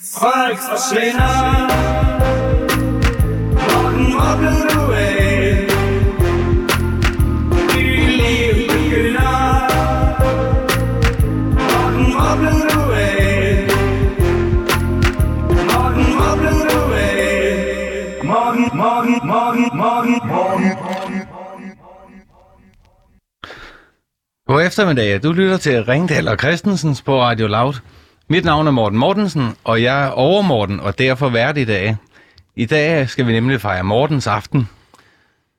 [0.00, 1.68] Folk forsvinder
[3.52, 5.66] Morten, hvor blev du af?
[7.76, 9.34] Nye liv begynder
[11.70, 13.68] Morten, hvor blev du af?
[15.70, 18.24] Morten, hvor blev du af?
[18.24, 20.72] Morten, Morten, Morten, Morten, Morten
[24.46, 25.22] God eftermiddag.
[25.22, 27.74] Du lytter til Ringdal og Christensens på Radio Loud.
[28.30, 31.96] Mit navn er Morten Mortensen, og jeg er over Morten, og derfor vært i dag.
[32.56, 34.68] I dag skal vi nemlig fejre Mortens aften.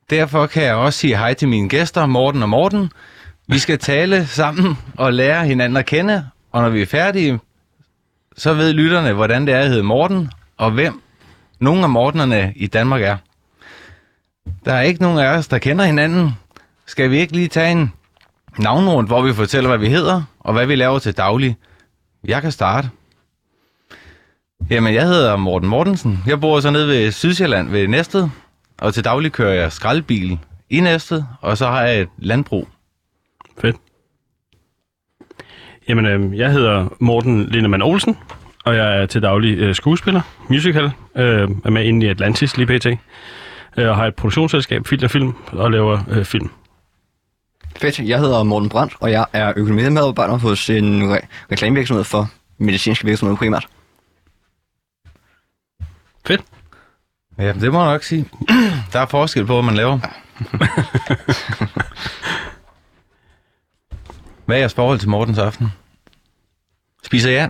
[0.09, 2.91] Derfor kan jeg også sige hej til mine gæster, Morten og Morten.
[3.47, 7.39] Vi skal tale sammen og lære hinanden at kende, og når vi er færdige,
[8.37, 11.01] så ved lytterne, hvordan det er at hedde Morten, og hvem
[11.59, 13.17] nogle af Mortenerne i Danmark er.
[14.65, 16.31] Der er ikke nogen af os, der kender hinanden.
[16.85, 17.93] Skal vi ikke lige tage en
[18.57, 21.57] navnrund, hvor vi fortæller, hvad vi hedder, og hvad vi laver til daglig.
[22.23, 22.89] Jeg kan starte.
[24.69, 26.23] Jamen, jeg hedder Morten Mortensen.
[26.27, 28.29] Jeg bor så nede ved Sydsjælland ved Næstved,
[28.77, 32.67] og til daglig kører jeg skraldbil i Næstved, og så har jeg et landbrug.
[33.61, 33.75] Fedt.
[35.89, 38.17] Jamen, øh, jeg hedder Morten Lindemann Olsen,
[38.65, 42.79] og jeg er til daglig øh, skuespiller, musical, øh, er med inde i Atlantis lige
[42.79, 42.85] pt.
[43.77, 46.49] Øh, og har et produktionsselskab, Filter Film, og laver øh, film.
[47.79, 47.99] Fedt.
[47.99, 53.37] Jeg hedder Morten Brandt, og jeg er økonomimedarbejder hos en re- reklamevirksomhed for medicinske virksomheder
[53.37, 53.67] primært.
[56.27, 56.41] Fedt.
[57.37, 58.25] Ja, det må jeg nok sige.
[58.93, 59.99] Der er forskel på, hvad man laver.
[64.45, 65.67] Hvad er jeres forhold til Mortens aften?
[67.05, 67.49] Spiser jeg?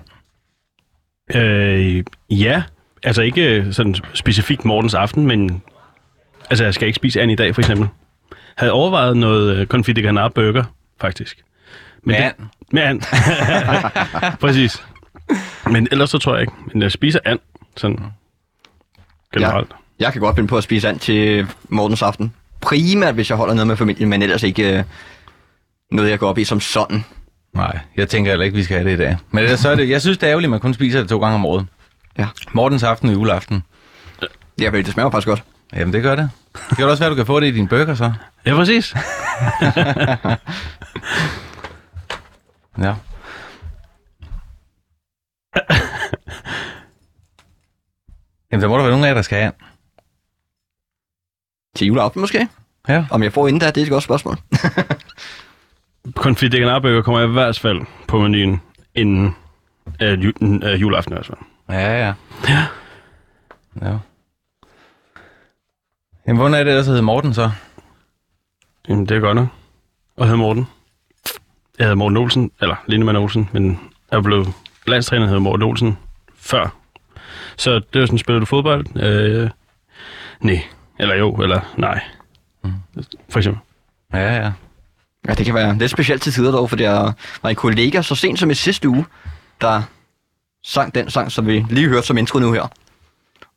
[1.35, 2.63] Øh, ja,
[3.03, 5.61] altså ikke sådan specifikt Mortens aften, men
[6.49, 7.87] altså jeg skal ikke spise an i dag for eksempel.
[8.59, 10.63] Havde overvejet noget øh, confit de burger,
[11.01, 11.43] faktisk.
[12.03, 12.33] Med det- and?
[12.71, 13.01] Med and.
[14.41, 14.83] Præcis.
[15.65, 16.53] Men ellers så tror jeg ikke.
[16.73, 17.39] Men jeg spiser and,
[17.77, 17.99] sådan
[19.33, 19.71] generelt.
[19.99, 22.33] Jeg kan godt finde på at spise and til Mortens aften.
[22.61, 24.83] Primært, hvis jeg holder noget med familien, men ellers ikke øh,
[25.91, 27.03] noget, jeg går op i som sådan.
[27.53, 29.17] Nej, jeg tænker heller ikke, vi skal have det i dag.
[29.31, 31.09] Men ellers så er det, jeg synes, det er ærgerligt, at man kun spiser det
[31.09, 31.65] to gange om året.
[32.17, 32.27] Ja.
[32.53, 33.63] Mortens aften og juleaften.
[34.61, 35.43] Ja, vel, det smager faktisk godt.
[35.73, 36.29] Jamen, det gør det.
[36.69, 38.13] Det kan også være, du kan få det i din burger, så.
[38.45, 38.93] Ja, præcis.
[42.77, 42.95] Ja.
[48.51, 49.51] Jamen, der må der være nogen af jer, der skal have.
[51.75, 52.47] Til juleaften måske?
[52.87, 53.05] Ja.
[53.11, 54.37] Om jeg får inden da, det er et godt spørgsmål.
[56.23, 58.61] Canard burger kommer i hvert fald på menuen
[58.95, 59.35] inden
[60.01, 61.37] øh, ju, øh, juleaften i hvert fald.
[61.69, 62.13] Ja, ja.
[62.49, 62.65] Ja.
[63.81, 63.97] ja.
[66.29, 67.51] Jamen, hvordan er det ellers at hedde Morten så?
[68.89, 69.47] Jamen, det er godt nok.
[70.17, 70.67] Og hedder Morten.
[71.77, 73.79] Jeg hedder Morten Olsen, eller Lindemann Olsen, men
[74.11, 74.53] jeg blevet
[74.87, 75.97] landstræner, hedder Morten Olsen
[76.35, 76.75] før.
[77.57, 79.01] Så det er sådan, spiller du fodbold?
[79.01, 79.49] Øh,
[80.39, 80.63] nej.
[80.99, 82.01] Eller jo, eller nej.
[83.29, 83.61] For eksempel.
[84.13, 84.51] Ja, ja.
[85.27, 87.11] Ja, det kan være lidt specielt til tider dog, for der
[87.41, 89.05] var en kollega så sent som i sidste uge,
[89.61, 89.81] der
[90.63, 92.67] sang den sang, som vi lige hørte som intro nu her.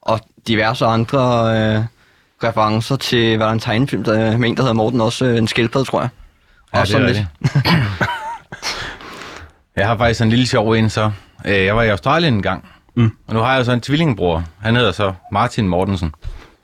[0.03, 1.85] Og diverse andre øh,
[2.45, 5.39] referencer til, hvad der er en tegnefilm, der med en, der hedder Morten, også øh,
[5.39, 6.09] en skildpadde, tror jeg.
[6.75, 7.27] Ja, Og det er sådan lidt.
[7.55, 8.07] rigtigt.
[9.77, 11.11] jeg har faktisk en lille sjov en så.
[11.45, 13.11] Øh, Jeg var i Australien en gang, Mm.
[13.29, 14.45] og nu har jeg så en tvillingbror.
[14.61, 16.15] Han hedder så Martin Mortensen.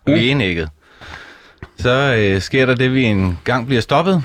[0.07, 0.69] Vi er enægget.
[1.79, 4.23] Så øh, sker der det, at vi en gang bliver stoppet,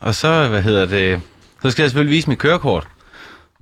[0.00, 1.20] og så, hvad hedder det,
[1.62, 2.86] så skal jeg selvfølgelig vise mit kørekort.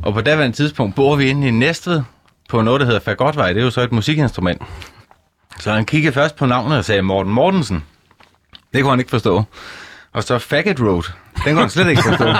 [0.02, 2.02] Og på daværende tidspunkt bor vi inde i Næstved
[2.48, 3.52] på noget, der hedder Fagotvej.
[3.52, 4.62] Det er jo så et musikinstrument.
[5.58, 7.84] Så han kiggede først på navnet og sagde Morten Mortensen.
[8.74, 9.44] Det kunne han ikke forstå.
[10.12, 11.02] Og så Faggot Road.
[11.44, 12.24] Den kunne han slet ikke forstå.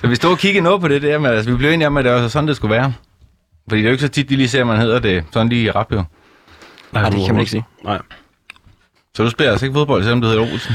[0.00, 1.96] så vi stod og kiggede noget på det der, men altså, vi blev enige om,
[1.96, 2.92] at det var sådan, det skulle være.
[3.68, 5.48] Fordi det er jo ikke så tit, de lige ser, at man hedder det sådan
[5.48, 6.04] lige i rap, jo.
[6.92, 7.64] Nej, det kan man ikke sige.
[7.84, 7.98] Nej.
[9.16, 10.74] Så du spiller altså ikke fodbold, selvom du hedder Olsen?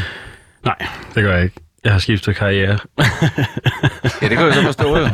[0.65, 1.55] Nej, det gør jeg ikke.
[1.83, 2.77] Jeg har skiftet karriere.
[4.21, 5.07] Ja, det kan jeg så forstå, jo.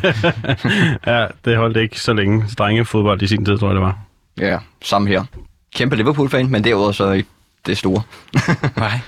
[1.14, 2.46] ja, det holdt ikke så længe.
[2.58, 3.98] Drenge fodbold i sin tid, tror jeg, det var.
[4.38, 5.24] Ja, samme her.
[5.76, 7.30] Kæmpe Liverpool-fan, men derudover så ikke
[7.66, 8.02] det store.
[8.78, 9.00] Nej.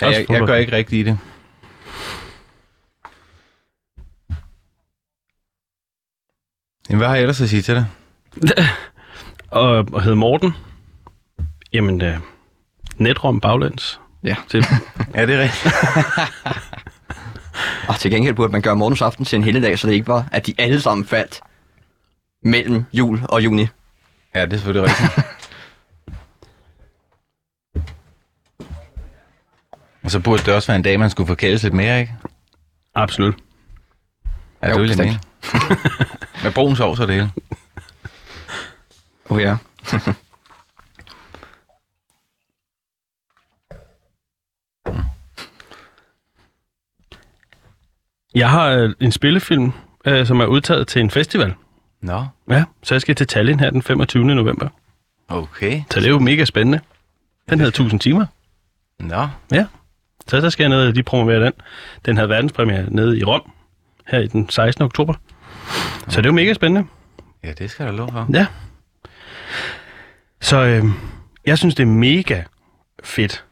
[0.00, 1.18] Ja, jeg, jeg gør ikke rigtigt i det.
[6.90, 7.86] Jamen, hvad har jeg ellers at sige til det?
[9.50, 10.52] Og, og hed Morten.
[11.72, 12.18] Jamen, øh,
[12.96, 14.00] netrom baglæns.
[14.24, 14.36] Ja.
[14.48, 14.64] Til,
[15.14, 15.74] Ja, det er rigtigt.
[17.88, 20.28] Og til gengæld burde man gøre morgens aften til en helligdag, så det ikke var,
[20.32, 21.40] at de alle sammen faldt
[22.42, 23.66] mellem jul og juni.
[24.36, 25.26] Ja, det er selvfølgelig rigtigt.
[30.02, 32.14] Og så burde det også være en dag, man skulle forkæles lidt mere, ikke?
[32.94, 33.34] absolut.
[34.62, 35.20] Ja, Jo, det vil jeg mene.
[36.44, 37.30] Med brun sovs og det hele.
[39.28, 39.56] Oh ja.
[48.34, 49.72] Jeg har øh, en spillefilm,
[50.04, 51.54] øh, som er udtaget til en festival.
[52.00, 54.24] Nå, Ja, så jeg skal til Tallinn her den 25.
[54.24, 54.68] november.
[55.28, 55.82] okay.
[55.90, 56.80] Så det er jo mega spændende.
[57.50, 58.26] Den hedder 1000 timer.
[59.00, 59.66] Nå, Ja.
[60.28, 61.52] Så der skal jeg ned og lige promovere den.
[62.06, 63.52] Den havde verdenspremiere nede i Rom
[64.06, 64.84] her i den 16.
[64.84, 65.14] oktober.
[66.08, 66.88] Så det er jo mega spændende.
[67.44, 68.26] ja, det skal der lov for.
[68.32, 68.46] Ja.
[70.40, 70.84] Så øh,
[71.46, 72.42] jeg synes, det er mega
[73.04, 73.44] fedt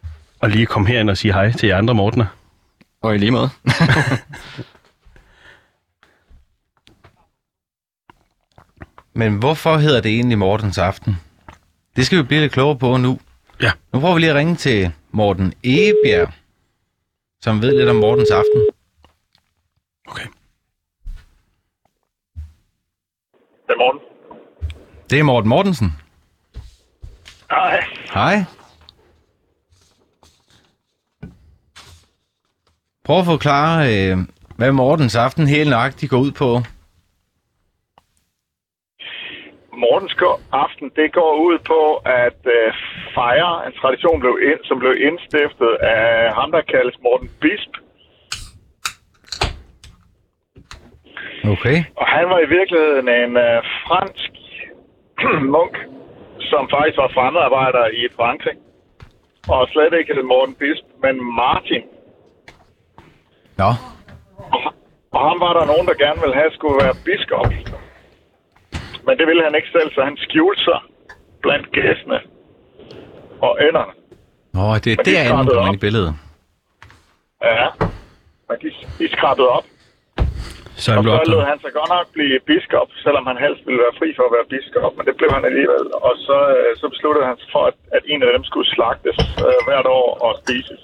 [0.43, 2.26] at lige komme herind og sige hej til jer andre Mortener.
[3.02, 3.50] Og i lige måde.
[9.14, 11.16] Men hvorfor hedder det egentlig Mortens Aften?
[11.96, 13.20] Det skal vi blive lidt klogere på nu.
[13.62, 13.72] Ja.
[13.93, 16.32] Nu prøver vi lige at ringe til Morten Egebjerg,
[17.40, 18.62] som ved lidt om Mortens Aften.
[20.06, 20.26] Okay.
[23.69, 23.99] Godmorgen.
[25.11, 25.93] Det er Morten Mortensen.
[27.50, 27.84] Hej.
[28.14, 28.44] Hej.
[33.05, 34.19] Prøv at forklare, øh,
[34.56, 36.62] hvad Mortens Aften helt nøjagtigt går ud på.
[39.85, 40.17] Mortens
[40.65, 41.81] aften, det går ud på
[42.25, 42.69] at øh,
[43.17, 47.73] fejre en tradition, blev ind, som blev indstiftet af ham, der kaldes Morten Bisp.
[51.53, 51.79] Okay.
[52.01, 54.31] Og han var i virkeligheden en øh, fransk
[55.55, 55.75] munk,
[56.51, 58.57] som faktisk var fremmedarbejder i Frankrig.
[59.49, 61.85] Og slet ikke Morten Bisp, men Martin.
[63.61, 63.71] Nå,
[65.17, 67.51] Og ham var der nogen, der gerne ville have skulle være biskop.
[69.06, 70.81] Men det ville han ikke selv, så han skjulte sig
[71.43, 72.19] blandt gæstene
[73.47, 73.93] og enderne.
[74.55, 76.15] Nå det er Men de derinde skrabede kommer ind i billedet.
[77.43, 77.67] Ja,
[78.49, 78.69] men de,
[78.99, 79.67] de skrabede op.
[80.83, 83.81] Så han Og så lod han sig godt nok blive biskop, selvom han helst ville
[83.85, 84.93] være fri for at være biskop.
[84.97, 85.87] Men det blev han alligevel.
[86.09, 89.19] Og så, øh, så besluttede han sig for, at, at en af dem skulle slagtes
[89.47, 90.83] øh, hvert år og spises.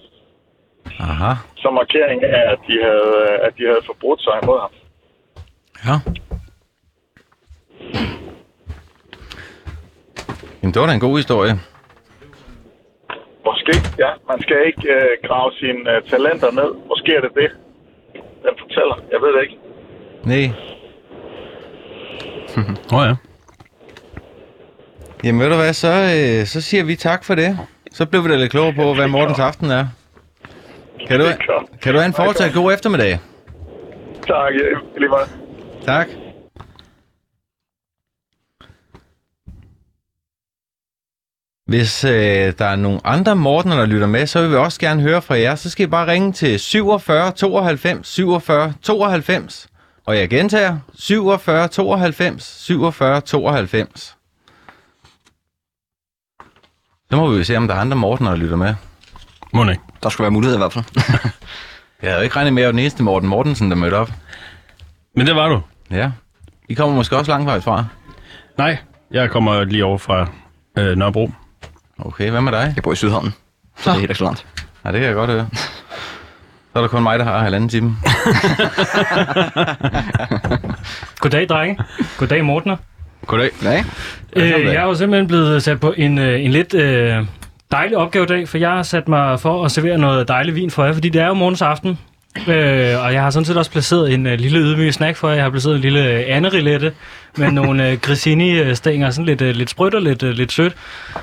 [1.10, 1.32] Aha.
[1.62, 4.72] Som markering af, at de havde, øh, at de havde forbrudt sig imod ham.
[5.86, 5.96] Ja.
[10.62, 11.52] Jamen, det var da en god historie.
[13.44, 14.10] Måske, ja.
[14.28, 16.70] Man skal ikke øh, grave sine øh, talenter ned.
[16.88, 17.50] Måske er det det,
[18.14, 18.96] den fortæller.
[19.12, 19.58] Jeg ved det ikke.
[20.24, 20.46] Nej.
[22.92, 23.14] Åh oh, ja.
[25.24, 27.58] Jamen, ved du hvad, så, øh, så siger vi tak for det.
[27.92, 29.86] Så blev vi da lidt klogere på, hvad Mortens Aften er.
[31.08, 31.26] Kan du,
[31.82, 33.18] kan du have en fortsat god eftermiddag?
[34.26, 34.52] Tak,
[34.98, 35.28] lige meget.
[35.86, 36.08] Tak.
[41.70, 45.02] Hvis øh, der er nogle andre Mortener, der lytter med, så vil vi også gerne
[45.02, 45.54] høre fra jer.
[45.54, 49.68] Så skal I bare ringe til 47 92 47 92.
[50.06, 54.16] Og jeg gentager 47 92 47 92.
[57.10, 58.74] Så må vi jo se, om der er andre Mortener, der lytter med.
[59.52, 59.82] Må ikke.
[60.02, 60.84] Der skulle være mulighed i hvert fald.
[62.02, 63.94] Jeg havde jo ikke regnet med, at jeg var den eneste Morten Mortensen, der mødte
[63.94, 64.10] op.
[65.16, 65.60] Men det var du.
[65.90, 66.10] Ja.
[66.68, 67.84] I kommer måske også langt vejs fra.
[68.58, 68.76] Nej,
[69.10, 70.26] jeg kommer lige over fra
[70.78, 71.30] øh, Nørrebro.
[72.04, 72.72] Okay, hvad med dig?
[72.76, 73.34] Jeg bor i Sydhavnen,
[73.76, 74.46] så det er helt langt.
[74.84, 75.48] Ja, det kan jeg godt høre.
[76.72, 77.96] Så er der kun mig, der har halvanden time.
[81.20, 81.84] Goddag, drenge.
[82.18, 82.76] Goddag, Mortner.
[83.26, 83.50] Goddag.
[83.62, 83.88] Ja, ikke?
[84.36, 87.26] Øh, jeg er jo simpelthen blevet sat på en, øh, en lidt øh,
[87.72, 90.70] dejlig opgave i dag, for jeg har sat mig for at servere noget dejlig vin
[90.70, 91.98] for jer, fordi det er jo morgens aften.
[92.38, 95.34] Øh, og jeg har sådan set også placeret en øh, lille ydmyg snack for jer.
[95.34, 96.92] Jeg har placeret en lille øh, anderilette
[97.36, 100.74] med nogle øh, grissini-stænger, sådan lidt, øh, lidt sprødt og lidt, øh, lidt sødt.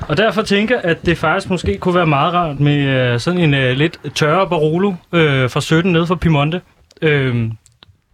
[0.01, 3.39] Og derfor tænker jeg, at det faktisk måske kunne være meget rart med øh, sådan
[3.39, 6.61] en øh, lidt tørre Barolo øh, fra 17 ned fra Piemonte.
[7.01, 7.35] Øh,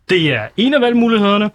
[0.10, 1.50] det er en af valgmulighederne.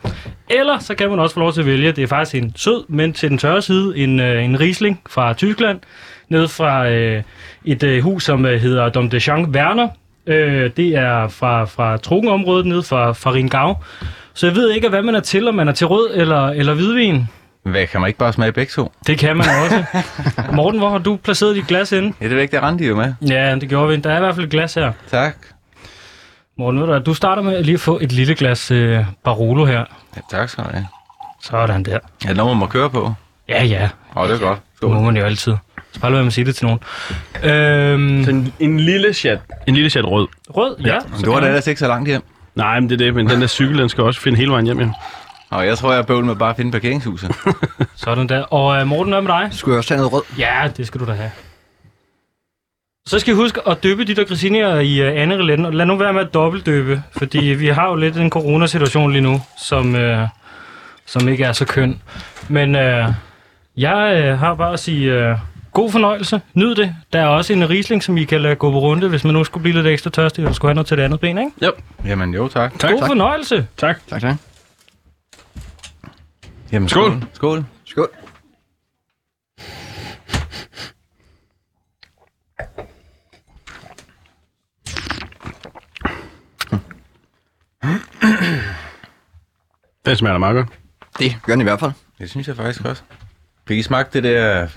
[0.50, 1.92] Eller så kan man også få lov til at vælge.
[1.92, 5.33] Det er faktisk en sød, men til den tørre side, en, øh, en Riesling fra
[5.33, 5.80] Tyskland.
[6.28, 7.23] Ned fra øh,
[7.64, 9.88] et øh, hus, som øh, hedder Dom de Jean Werner.
[10.28, 13.76] Øh, det er fra, fra Trogenområdet, ned fra, fra Ringau.
[14.35, 16.75] Så jeg ved ikke, hvad man er til, om man er til rød eller, eller
[16.75, 17.28] hvidvin.
[17.62, 18.92] Hvad, kan man ikke bare smage begge to?
[19.06, 19.85] Det kan man også.
[20.52, 22.12] Morten, hvor har du placeret dit glas inde?
[22.20, 23.14] Ja, det er ikke, det rendte jo med.
[23.28, 23.97] Ja, det gjorde vi.
[23.97, 24.92] Der er i hvert fald et glas her.
[25.11, 25.37] Tak.
[26.58, 29.85] Morten, du, du starter med at lige få et lille glas øh, Barolo her.
[30.16, 30.87] Ja, tak skal du have.
[31.42, 31.99] Sådan der.
[32.25, 33.12] Ja, når man må køre på.
[33.49, 33.88] Ja, ja.
[34.16, 34.58] Åh, oh, det er godt.
[34.80, 35.04] Det må Skål.
[35.04, 35.54] man jo altid.
[35.92, 36.80] Så bare med at sige det til nogen.
[37.42, 39.38] Øhm, Så en, en lille chat.
[39.66, 40.28] En lille chat rød.
[40.50, 40.99] rød, ja.
[41.16, 42.23] Men du var da ellers ikke så langt hjem.
[42.54, 43.14] Nej, men det er det.
[43.14, 44.88] Men den der cykel, den skal også finde hele vejen hjem, ja.
[45.50, 47.30] Og jeg tror, jeg er bøvl med bare at finde parkeringshuset.
[47.97, 48.40] Sådan der.
[48.42, 49.49] Og uh, Morten, hvad med dig?
[49.52, 50.23] Skulle jeg også tage noget rød?
[50.38, 51.30] Ja, det skal du da have.
[53.07, 55.97] Så skal I huske at døbe de der grisinier i uh, andet og lad nu
[55.97, 60.28] være med at dobbeltdøbe, fordi vi har jo lidt en coronasituation lige nu, som, uh,
[61.07, 62.00] som ikke er så køn.
[62.49, 63.12] Men uh,
[63.76, 65.37] Jeg øh, har bare at sige øh,
[65.78, 66.40] god fornøjelse.
[66.54, 66.97] Nyd det.
[67.12, 69.44] Der er også en Riesling, som I kan lade gå på runde, hvis man nu
[69.44, 71.50] skulle blive lidt ekstra tørstig, og skulle have noget til det andet ben, ikke?
[71.62, 71.73] Jo,
[72.04, 72.78] Jamen jo, tak.
[72.78, 72.90] tak.
[72.90, 73.66] God fornøjelse.
[73.76, 74.06] Tak.
[74.08, 74.37] Tak, tak.
[76.73, 77.23] Jamen, Skål.
[77.32, 77.64] skål.
[77.85, 78.08] Skål.
[78.08, 78.08] Skål.
[90.06, 90.68] Den smager meget godt.
[91.18, 91.92] Det gør den i hvert fald.
[92.18, 93.02] Det synes jeg faktisk også.
[93.68, 94.68] Fik I smagt det der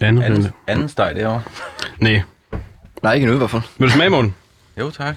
[0.00, 0.22] Andet.
[0.22, 0.52] anden, Andet.
[0.66, 1.42] anden steg derovre?
[1.98, 2.22] Nej.
[3.02, 3.62] Nej, ikke endnu i hvert fald.
[3.78, 4.34] Vil du smage, Morten?
[4.78, 5.16] Jo, tak.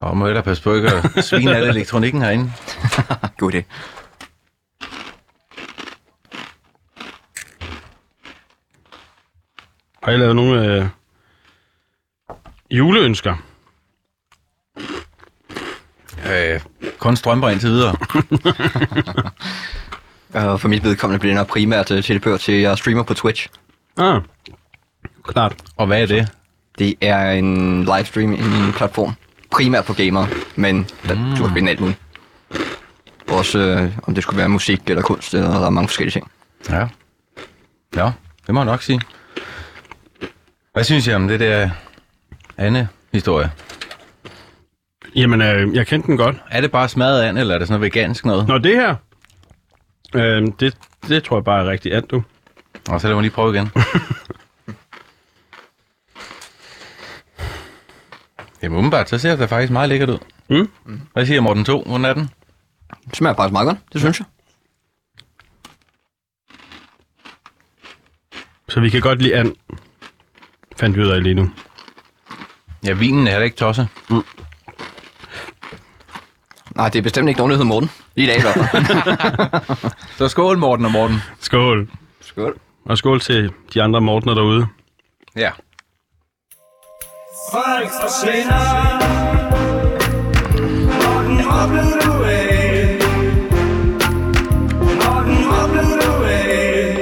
[0.00, 2.52] Og må jeg passe på ikke at svine al elektronikken herinde.
[3.38, 3.62] God idé.
[10.02, 10.86] Har I lavet nogle øh,
[12.70, 13.36] juleønsker?
[16.26, 16.60] Øh,
[16.98, 17.96] kun strømper indtil videre.
[20.34, 23.14] Og for mit vedkommende bliver det nok primært øh, tilbehør til, at jeg streamer på
[23.14, 23.48] Twitch.
[23.96, 24.20] Ah,
[25.24, 25.54] klart.
[25.76, 26.28] Og hvad er det?
[26.78, 29.12] Det er en livestream en platform.
[29.50, 31.36] Primært for gamere, men der, Mm.
[31.36, 31.98] du kan finde alt muligt.
[33.28, 36.30] Også øh, om det skulle være musik eller kunst, eller der er mange forskellige ting.
[36.70, 36.86] Ja.
[37.96, 38.12] Ja,
[38.46, 39.00] det må jeg nok sige.
[40.72, 41.70] Hvad synes I om det der
[42.56, 43.50] Anne-historie?
[45.18, 46.36] Jamen, øh, jeg kendte den godt.
[46.50, 48.48] Er det bare smadret and, eller er det sådan noget vegansk noget?
[48.48, 48.96] Nå, det her,
[50.14, 50.76] øh, det,
[51.08, 52.22] det tror jeg bare er rigtig and, du.
[52.88, 53.70] Og så lad mig lige prøve igen.
[58.62, 60.18] Jamen umiddelbart, så ser det faktisk meget lækkert ud.
[60.48, 60.70] Mm.
[61.12, 61.82] Hvad siger Morten 2?
[61.86, 62.30] Hvordan er den?
[63.08, 64.26] Det smager faktisk meget godt, det synes jeg.
[68.68, 69.54] Så vi kan godt lide and.
[70.76, 71.50] Fandt vi ud af lige nu.
[72.86, 73.88] Ja, vinen er heller ikke tosset.
[76.78, 77.90] Nej, det er bestemt ikke nogen, der hedder Morten.
[78.16, 79.90] I dag i hvert fald.
[80.18, 81.16] Så skål, Morten og Morten.
[81.40, 81.88] Skål.
[82.20, 82.58] Skål.
[82.84, 84.66] Og skål til de andre Mortener derude.
[85.36, 85.50] Ja.
[87.52, 88.98] Folk forsvinder
[90.84, 92.98] Morten, hvor blev du af?
[94.80, 96.96] Morten, hvor blev du af?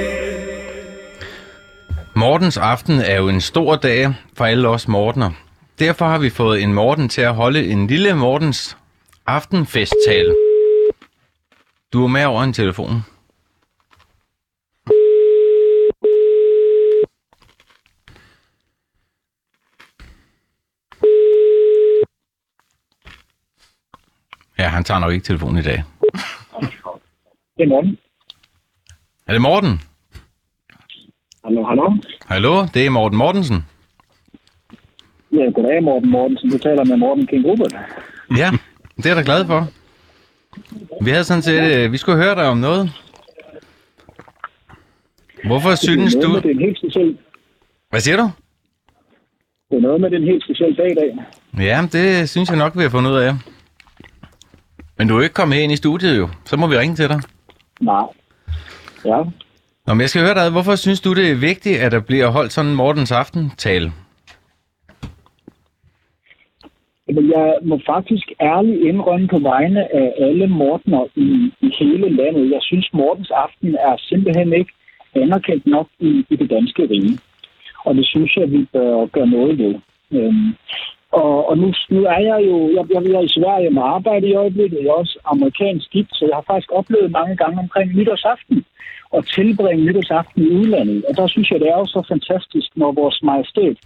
[2.15, 5.31] Mortens aften er jo en stor dag for alle os Mortener.
[5.79, 8.77] Derfor har vi fået en Morten til at holde en lille Mortens
[9.27, 10.35] aftenfesttale.
[11.93, 12.91] Du er med over en telefon.
[24.59, 25.83] Ja, han tager nok ikke telefonen i dag.
[27.57, 27.97] Det er Morten.
[29.27, 29.81] Er det Morten?
[31.43, 31.97] Hallo, hallo.
[32.25, 33.65] Hallo, det er Morten Mortensen.
[35.31, 36.51] Ja, goddag Morten Mortensen.
[36.51, 37.75] Du taler med Morten King Rupert.
[38.37, 38.51] Ja,
[38.97, 39.67] det er jeg da glad for.
[41.03, 42.91] Vi havde sådan set, øh, vi skulle høre dig om noget.
[45.45, 46.27] Hvorfor synes det du...
[46.27, 47.17] noget med, det er en helt speciel,
[47.89, 48.29] Hvad siger du?
[49.69, 51.17] det er noget med, det er en helt speciel dag i dag.
[51.65, 53.33] Ja, det synes jeg nok, vi har fundet ud af.
[54.97, 56.29] Men du er ikke kommet ind i studiet jo.
[56.45, 57.21] Så må vi ringe til dig.
[57.81, 58.03] Nej.
[59.05, 59.17] Ja.
[59.87, 62.27] Nå, men jeg skal høre dig, hvorfor synes du, det er vigtigt, at der bliver
[62.27, 63.91] holdt sådan en Mortens aften-tale?
[67.15, 72.51] Men jeg må faktisk ærligt indrømme på vegne af alle Mortener i, i hele landet.
[72.51, 74.71] Jeg synes, Mortens aften er simpelthen ikke
[75.15, 77.19] anerkendt nok i, i det danske rige.
[77.85, 79.75] Og det synes jeg, vi bør gøre noget ved.
[80.11, 80.55] Øhm,
[81.11, 84.33] og, og nu, nu er jeg jo, jeg, jeg er i Sverige med arbejde i
[84.33, 88.65] øjeblikket, jeg er også amerikansk gift, så jeg har faktisk oplevet mange gange omkring nytårsaften
[89.11, 91.05] og tilbringe nytårsaften i udlandet.
[91.05, 93.77] Og der synes jeg, det er jo så fantastisk, når vores majestæt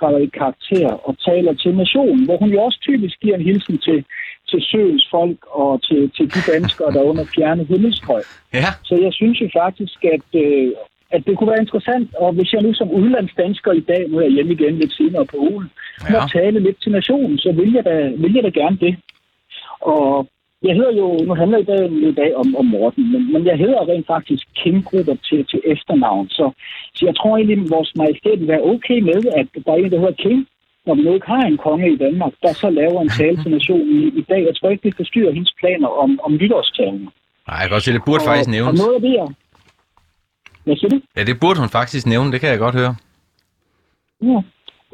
[0.00, 3.78] træder i karakter og taler til nationen, hvor hun jo også typisk giver en hilsen
[3.78, 4.04] til,
[4.50, 8.24] til søens folk og til, til de danskere, der er under fjerne himmelstrøg.
[8.54, 8.68] Ja.
[8.88, 10.72] Så jeg synes jo faktisk, at, øh,
[11.10, 14.22] at det kunne være interessant, og hvis jeg nu som udlandsdansker i dag, nu er
[14.22, 15.70] jeg hjemme igen lidt senere på ugen,
[16.10, 16.12] Ja.
[16.12, 18.96] må tale lidt til nationen, så vil jeg da, vil jeg da gerne det.
[19.80, 20.28] Og
[20.68, 23.56] jeg hedder jo, nu handler i dag i dag om, om Morten, men, men jeg
[23.58, 26.28] hedder rent faktisk Kim Gruber til, til efternavn.
[26.28, 26.52] Så,
[26.94, 29.92] så jeg tror egentlig, at vores majestæt vil være okay med, at der er en,
[29.92, 30.46] der hedder Kim,
[30.86, 33.50] når vi nu ikke har en konge i Danmark, der så laver en tale til
[33.50, 34.40] nationen i, i dag.
[34.48, 37.08] Jeg tror ikke, det forstyrrer hendes planer om, om nytårstalen.
[37.48, 38.80] Nej, jeg kan godt se, det burde faktisk og, og nævnes.
[38.82, 39.28] noget af det, jeg...
[40.64, 41.00] Hvad siger du?
[41.16, 42.94] Ja, det burde hun faktisk nævne, det kan jeg godt høre.
[44.22, 44.38] Ja.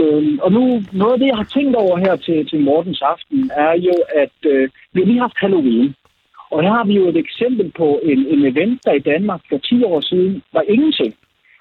[0.01, 0.63] Øhm, og nu,
[0.93, 4.39] noget af det, jeg har tænkt over her til, til Mortens aften, er jo, at
[4.53, 5.95] øh, vi har lige haft Halloween.
[6.51, 9.59] Og her har vi jo et eksempel på en, en event, der i Danmark for
[9.59, 11.15] 10 år siden var ingenting.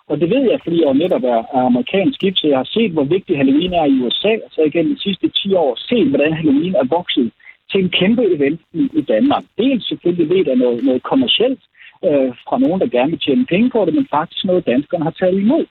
[0.09, 2.69] Og det ved jeg, fordi jeg jo netop er, er amerikansk gift, så jeg har
[2.75, 6.07] set, hvor vigtig Halloween er i USA, og så igen de sidste 10 år set,
[6.07, 7.31] hvordan Halloween er vokset
[7.71, 9.43] til en kæmpe event i, i Danmark.
[9.57, 11.61] Dels selvfølgelig ved der noget, noget kommercielt
[12.07, 15.15] øh, fra nogen, der gerne vil tjene penge på det, men faktisk noget, danskerne har
[15.19, 15.65] taget imod.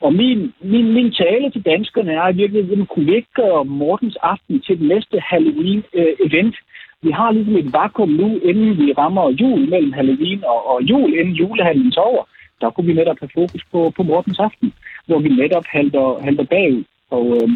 [0.00, 4.16] Og min, min, min tale til danskerne er virkelig, virkeligheden, kunne ikke gøre øh, Mortens
[4.22, 6.56] aften til den næste Halloween-event?
[7.02, 11.12] Vi har ligesom et vakuum nu, inden vi rammer jul mellem Halloween og, og jul,
[11.18, 12.24] inden julehandlen over.
[12.60, 14.72] Der kunne vi netop have fokus på, på Mortens aften,
[15.06, 16.84] hvor vi netop halter, halter bagud.
[17.10, 17.48] Og, øh,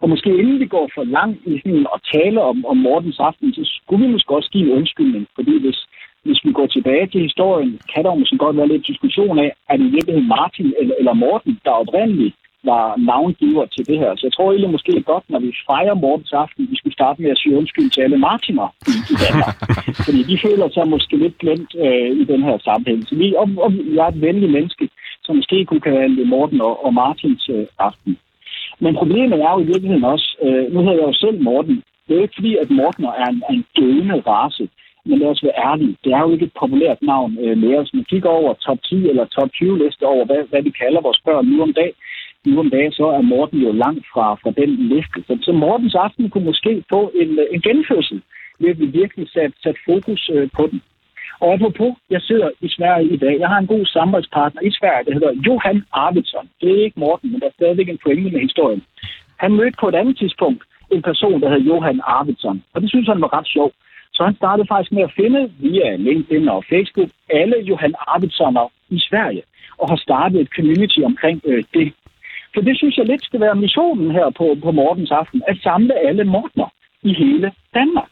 [0.00, 3.54] og måske inden vi går for langt i sådan at tale om, om Mortens aften,
[3.54, 5.26] så skulle vi måske også give en undskyldning.
[5.34, 5.78] Fordi hvis,
[6.26, 9.76] hvis vi går tilbage til historien, kan der måske godt være lidt diskussion af, er
[9.76, 10.68] det i virkeligheden Martin
[11.00, 12.34] eller, Morten, der oprindeligt
[12.70, 14.10] var navngiver til det her.
[14.16, 17.30] Så jeg tror egentlig måske godt, når vi fejrer Mortens aften, vi skulle starte med
[17.30, 19.56] at sige undskyld til alle Martiner i, i Danmark.
[20.06, 23.00] Fordi de føler sig måske lidt glemt øh, i den her sammenhæng.
[23.08, 24.88] Så vi, og, og jeg er et venligt menneske,
[25.24, 28.18] som måske kunne kalde det Morten og, og Martins øh, aften.
[28.80, 32.12] Men problemet er jo i virkeligheden også, øh, nu hedder jeg jo selv Morten, det
[32.12, 34.68] er jo ikke fordi, at Mortener er en, er en døende race,
[35.08, 37.80] men lad os være ærlige, det er jo ikke et populært navn øh, mere.
[37.80, 41.00] Hvis man kigger over top 10 eller top 20 liste over, hvad, hvad vi kalder
[41.00, 41.90] vores børn nu om dag,
[42.46, 45.18] nu om dagen, så er Morten jo langt fra, fra den liste.
[45.26, 48.22] Så, så Mortens aften kunne måske få en, øh, en genfødsel,
[48.60, 50.82] ved at vi virkelig sat, sat fokus øh, på den.
[51.40, 53.34] Og apropos, jeg sidder i Sverige i dag.
[53.40, 56.48] Jeg har en god samarbejdspartner i Sverige, der hedder Johan Arvidsson.
[56.60, 58.82] Det er ikke Morten, men der er stadigvæk en pointe med historien.
[59.36, 62.62] Han mødte på et andet tidspunkt en person, der hedder Johan Arvidsson.
[62.74, 63.74] Og det synes han var ret sjovt.
[64.16, 68.98] Så han startede faktisk med at finde via LinkedIn og Facebook alle Johan Arvidssoner i
[69.08, 69.42] Sverige.
[69.78, 71.92] Og har startet et community omkring øh, det.
[72.54, 75.42] Så det synes jeg lidt skal være missionen her på, på Mortens aften.
[75.48, 76.68] At samle alle Mortner
[77.02, 78.10] i hele Danmark.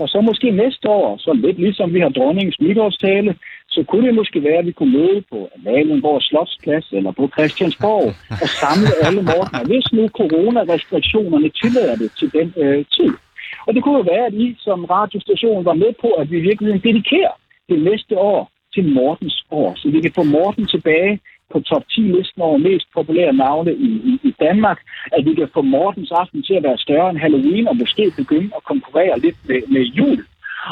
[0.00, 3.36] Og så måske næste år, så lidt ligesom vi har dronningens nytårstale,
[3.68, 8.06] så kunne det måske være, at vi kunne møde på Amalienborg Slotsplads eller på Christiansborg
[8.42, 13.12] og samle alle morgener, hvis nu coronarestriktionerne tillader det til den øh, tid.
[13.66, 16.84] Og det kunne jo være, at I som radiostation var med på, at vi virkelig
[16.84, 17.34] dedikerer
[17.68, 21.20] det næste år til Mortens år, så vi kan få Morten tilbage
[21.52, 24.78] på top 10-listen over mest populære navne i, i, i Danmark,
[25.12, 28.50] at vi kan få Mortens aften til at være større end Halloween, og måske begynde
[28.56, 30.24] at konkurrere lidt med, med jul.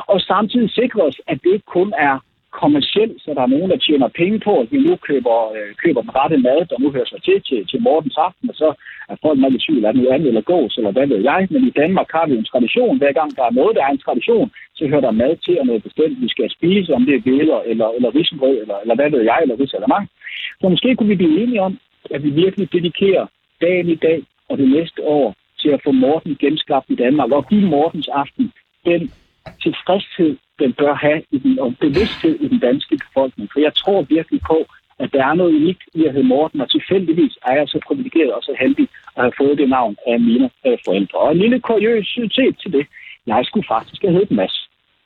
[0.07, 2.19] Og samtidig sikre os, at det ikke kun er
[2.63, 6.01] kommercielt, så der er nogen, der tjener penge på, at vi nu køber, øh, køber
[6.03, 8.69] den rette mad, der nu hører sig til, til til Mortens aften, og så
[9.11, 11.41] er folk nok i tvivl, er det er andet eller gås, eller hvad ved jeg.
[11.51, 12.99] Men i Danmark har vi en tradition.
[12.99, 15.67] Hver gang der er noget, der er en tradition, så hører der mad til og
[15.67, 19.11] noget bestemt, vi skal spise, om det er billeder, eller, eller risenbrød, eller, eller hvad
[19.11, 20.05] ved jeg, eller risalemang.
[20.61, 21.79] Så måske kunne vi blive enige om,
[22.15, 23.27] at vi virkelig dedikerer
[23.61, 27.49] dagen i dag og det næste år til at få Morten genskabt i Danmark, og
[27.49, 28.53] give Mortens aften
[28.87, 29.11] den
[29.63, 33.49] tilfredshed, den bør have i den, og bevidsthed i den danske befolkning.
[33.53, 34.59] For jeg tror virkelig på,
[35.03, 38.33] at der er noget unikt i at hedde Morten, og tilfældigvis er jeg så privilegeret
[38.33, 41.19] og så heldig at have fået det navn af mine øh, forældre.
[41.19, 42.87] Og en lille kuriositet til det.
[43.27, 44.57] Jeg skulle faktisk have heddet Mads.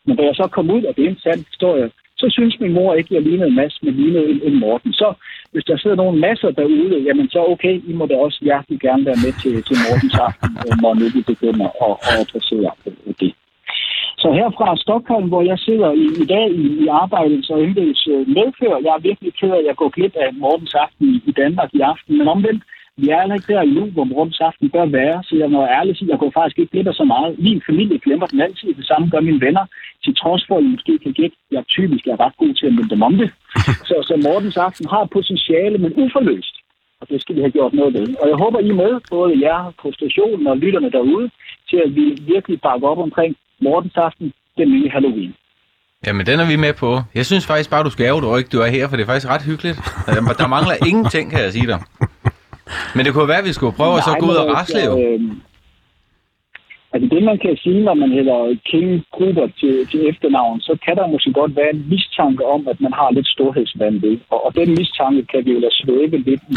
[0.07, 2.73] Men da jeg så kom ud, og det er en sand historie, så synes min
[2.73, 4.93] mor ikke, at jeg lignede en masse, men lignede en, en Morten.
[4.93, 5.15] Så
[5.53, 9.05] hvis der sidder nogle masser derude, jamen så okay, I må da også hjertelig gerne
[9.05, 12.73] være med til, til Mortens aften, øh, når nu vi begynder at, at adressere
[13.21, 13.35] det.
[14.23, 18.07] Så her fra Stockholm, hvor jeg sidder i, i dag i, i arbejdets og embeds
[18.15, 21.23] øh, medfør, jeg er virkelig ked af, at jeg går glip af Mortens aften i,
[21.31, 22.19] i Danmark i aften.
[22.19, 22.63] Men omvendt,
[23.01, 25.99] vi er heller ikke der nu, hvor Mortens aften bør være, så jeg må ærligt
[25.99, 27.39] sige, at jeg går faktisk ikke glip af så meget.
[27.39, 29.65] Min familie glemmer den altid, det samme gør mine venner,
[30.05, 32.67] til trods for, at I måske kan gætte, jeg er typisk er ret god til
[32.67, 33.31] at minde dem om det.
[33.89, 36.57] Så, så Mortens aften har potentiale, men uforløst.
[37.01, 38.09] Og det skal vi have gjort noget ved.
[38.23, 41.31] Og jeg håber, I er med, både jer på stationen og lytterne derude,
[41.75, 45.35] til at vi virkelig bakker op omkring Mortens aften, den nye Halloween.
[46.07, 46.91] Jamen, den er vi med på.
[47.15, 49.11] Jeg synes faktisk bare, du skal ærge, du ikke du er her, for det er
[49.13, 49.79] faktisk ret hyggeligt.
[50.07, 51.81] Der, der mangler ingenting, kan jeg sige dig.
[52.95, 54.93] Men det kunne være, at vi skulle prøve at så gå ud og rasle jo.
[55.03, 55.21] Øh,
[56.93, 58.39] altså det, man kan sige, når man hedder
[58.71, 62.79] King Gruber til, til efternavn, så kan der måske godt være en mistanke om, at
[62.85, 64.17] man har lidt storhedsvandvid.
[64.33, 66.57] Og, og den mistanke kan vi jo lade svæve lidt i.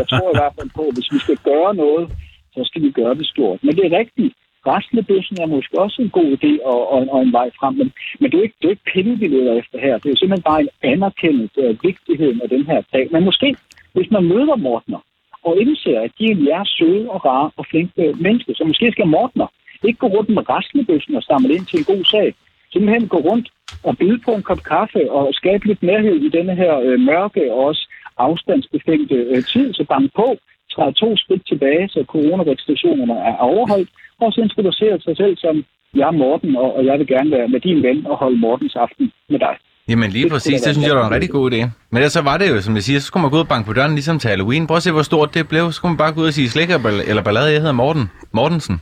[0.00, 2.04] Jeg tror i hvert fald på, at hvis vi skal gøre noget,
[2.54, 3.58] så skal vi gøre det stort.
[3.64, 4.34] Men det er rigtigt.
[4.66, 8.26] Rastlebøssen er måske også en god idé og, og, og en vej frem, men, men
[8.30, 9.98] det er jo ikke, det er ikke penge, vi leder efter her.
[9.98, 13.08] Det er jo simpelthen bare en anerkendelse af øh, vigtigheden af den her dag.
[13.12, 13.56] Men måske,
[13.92, 15.00] hvis man møder Mortner,
[15.42, 19.46] og indser, at de er søde og rare og flinke mennesker, så måske skal Mortner
[19.82, 22.34] ikke gå rundt med rastlebøssen og samle ind til en god sag.
[22.72, 23.48] Simpelthen gå rundt
[23.82, 27.52] og byde på en kop kaffe og skabe lidt nærhed i denne her øh, mørke
[27.52, 30.36] og også afstandsbestemte øh, tid, så bange på,
[30.74, 33.90] træde to skridt tilbage, så coronarestriktionerne er overholdt,
[34.22, 35.54] og så introducere sig selv som,
[36.00, 39.12] jeg er Morten, og, jeg vil gerne være med din ven og holde Mortens aften
[39.32, 39.54] med dig.
[39.88, 41.60] Jamen lige Det præcis, det synes jeg var en rigtig god idé.
[41.90, 43.48] Men ellers så var det jo, som jeg siger, så skulle man gå ud og
[43.48, 44.66] banke på døren ligesom til Halloween.
[44.66, 45.64] Prøv at se, hvor stort det blev.
[45.66, 46.70] Så skulle man bare gå ud og sige slik
[47.10, 48.10] eller ballade, jeg hedder Morten.
[48.32, 48.80] Mortensen.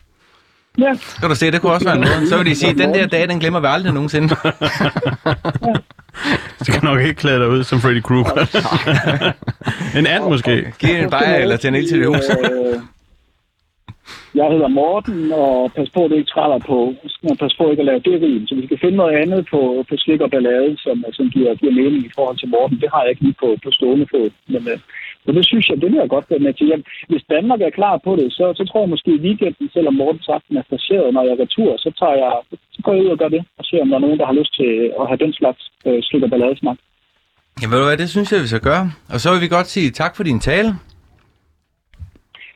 [0.78, 2.28] Ja, Kan du se, det kunne også være en måde.
[2.28, 4.28] Så vil de sige, den der dag, den glemmer vi aldrig nogensinde.
[6.58, 8.34] Det kan nok ikke klæde dig ud som Freddy Krueger.
[9.98, 10.72] en and måske.
[10.80, 12.24] Giv en bajer eller en el til det hus.
[12.30, 12.80] Øh,
[14.34, 16.78] jeg hedder Morten, og pas på, at det ikke træder på.
[17.42, 18.46] Pas på ikke at lave det rim.
[18.46, 21.74] Så vi skal finde noget andet på, på slik og ballade, som, som giver, giver
[21.80, 22.80] mening i forhold til Morten.
[22.82, 24.30] Det har jeg ikke lige på, på stående fod.
[24.66, 24.78] Men,
[25.28, 26.66] men det synes jeg, det vil jeg godt være med til.
[26.70, 29.94] Jamen, hvis Danmark er klar på det, så, så tror jeg måske i weekenden, selvom
[29.94, 32.32] Mortens aften er placeret, når jeg er retur, så, tager jeg,
[32.74, 34.38] så går jeg ud og gør det, og ser, om der er nogen, der har
[34.40, 36.78] lyst til at have den slags øh, og balladesnak.
[37.58, 38.84] Jamen ved du hvad, det synes jeg, vi skal gøre.
[39.12, 40.70] Og så vil vi godt sige tak for din tale.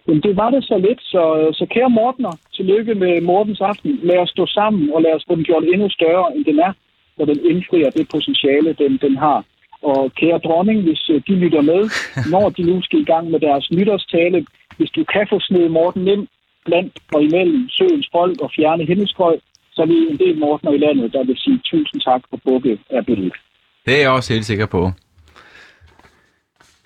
[0.06, 1.22] Jamen, det var det så lidt, så,
[1.58, 3.90] så kære Mortener, tillykke med Mortens aften.
[4.02, 6.72] Lad os stå sammen, og lad os få den gjort endnu større, end den er,
[7.16, 9.38] så den indfrier det potentiale, den, den har.
[9.83, 11.83] Og kære dronning, hvis øh, de lytter med,
[12.35, 16.09] når de nu skal i gang med deres nytårstale, hvis du kan få snedet Morten
[16.09, 16.27] ind
[16.66, 19.37] blandt og imellem søens folk og fjerne himmelskøj,
[19.75, 22.79] så er vi en del Mortener i landet, der vil sige tusind tak for bukke
[22.90, 23.33] er billedet.
[23.87, 24.90] Det er jeg også helt sikker på.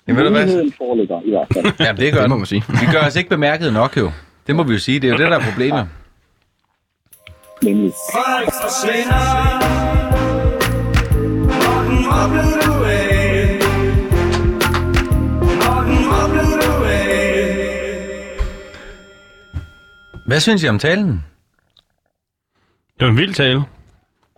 [0.07, 0.45] Jamen ved du hvad?
[0.45, 1.65] Muligheden foreligger i hvert fald.
[1.85, 2.63] Ja, det gør Det må man sige.
[2.69, 4.11] Vi gør os ikke bemærket nok jo.
[4.47, 4.99] Det må vi jo sige.
[4.99, 5.87] Det er jo det, der er problemet.
[7.63, 7.91] Nemlig.
[8.11, 10.16] Frederiksberg svinder.
[20.27, 21.23] Hvad synes I om talen?
[22.99, 23.63] Det var en vild tale.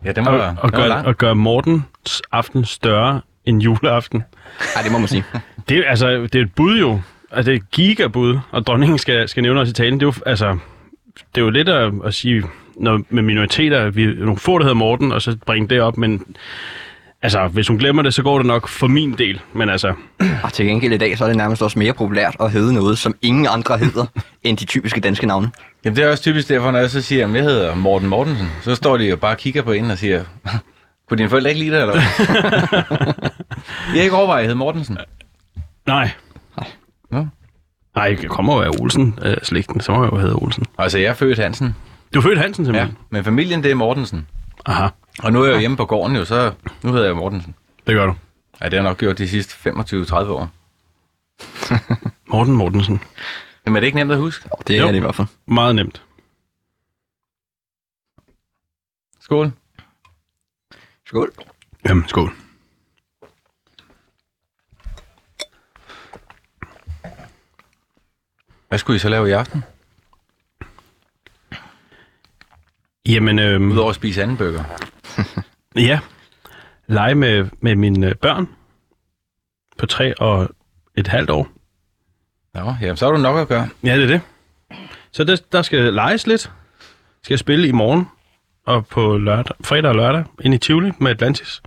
[0.05, 4.23] Ja, den var, Og, og, den gør, og gør Mortens aften større end juleaften.
[4.75, 5.23] Nej, det må man sige.
[5.69, 7.01] Det er, altså, det er et bud jo.
[7.31, 9.99] Altså, det er et gigabud, og dronningen skal, skal nævne os i talen.
[9.99, 10.57] Det er jo, altså,
[11.35, 12.43] det er jo lidt at, at sige,
[12.75, 15.97] når, med minoriteter, vi er nogle få, der hedder Morten, og så bringe det op,
[15.97, 16.25] men
[17.21, 19.41] altså, hvis hun glemmer det, så går det nok for min del.
[19.53, 19.93] Men altså,
[20.43, 22.97] Og til gengæld i dag, så er det nærmest også mere populært at hedde noget,
[22.97, 24.05] som ingen andre hedder,
[24.43, 25.51] end de typiske danske navne.
[25.85, 28.47] Jamen, det er også typisk derfor, når jeg så siger, at jeg hedder Morten Mortensen,
[28.61, 30.23] så står de jo bare og kigger på en og siger,
[31.09, 32.03] kunne dine forældre ikke lide det, eller hvad?
[33.87, 34.97] jeg har ikke overvejet, at jeg hedder Mortensen.
[35.87, 36.09] nej.
[37.11, 37.27] Nå.
[37.95, 40.65] Nej, jeg kommer jo af Olsen, øh, slægten, så må jeg jo hedde Olsen.
[40.77, 41.75] Altså, jeg er født Hansen.
[42.13, 42.97] Du er født Hansen Ja, simpelthen?
[43.09, 44.27] men familien, det er Mortensen.
[44.65, 44.87] Aha,
[45.23, 46.53] Og nu er jeg jo hjemme på gården jo, så
[46.83, 47.55] nu hedder jeg Mortensen.
[47.87, 48.13] det gør du.
[48.61, 50.49] Ja, det har jeg nok gjort de sidste 25-30 år.
[52.33, 53.01] Morten Mortensen.
[53.65, 54.49] Jamen, er det ikke nemt at huske?
[54.67, 54.83] Det Jo.
[54.87, 55.27] er det i hvert fald.
[55.45, 56.03] Meget nemt.
[59.19, 59.51] Skål.
[61.05, 61.31] Skål.
[61.89, 62.33] Jamen, skål.
[68.67, 69.63] Hvad skulle I så lave i aften?
[73.09, 74.63] Jamen, øhm, Udover at spise anden burger.
[75.75, 75.99] ja.
[76.87, 78.47] Lege med, med mine øh, børn
[79.77, 80.49] på tre og
[80.95, 81.47] et halvt år.
[82.53, 83.69] Nå, jamen, så har du nok at gøre.
[83.83, 84.21] Ja, det er det.
[85.11, 86.51] Så der, der skal leges lidt.
[87.23, 88.07] Skal jeg spille i morgen
[88.65, 91.61] og på lørdag, fredag og lørdag ind i Tivoli med Atlantis.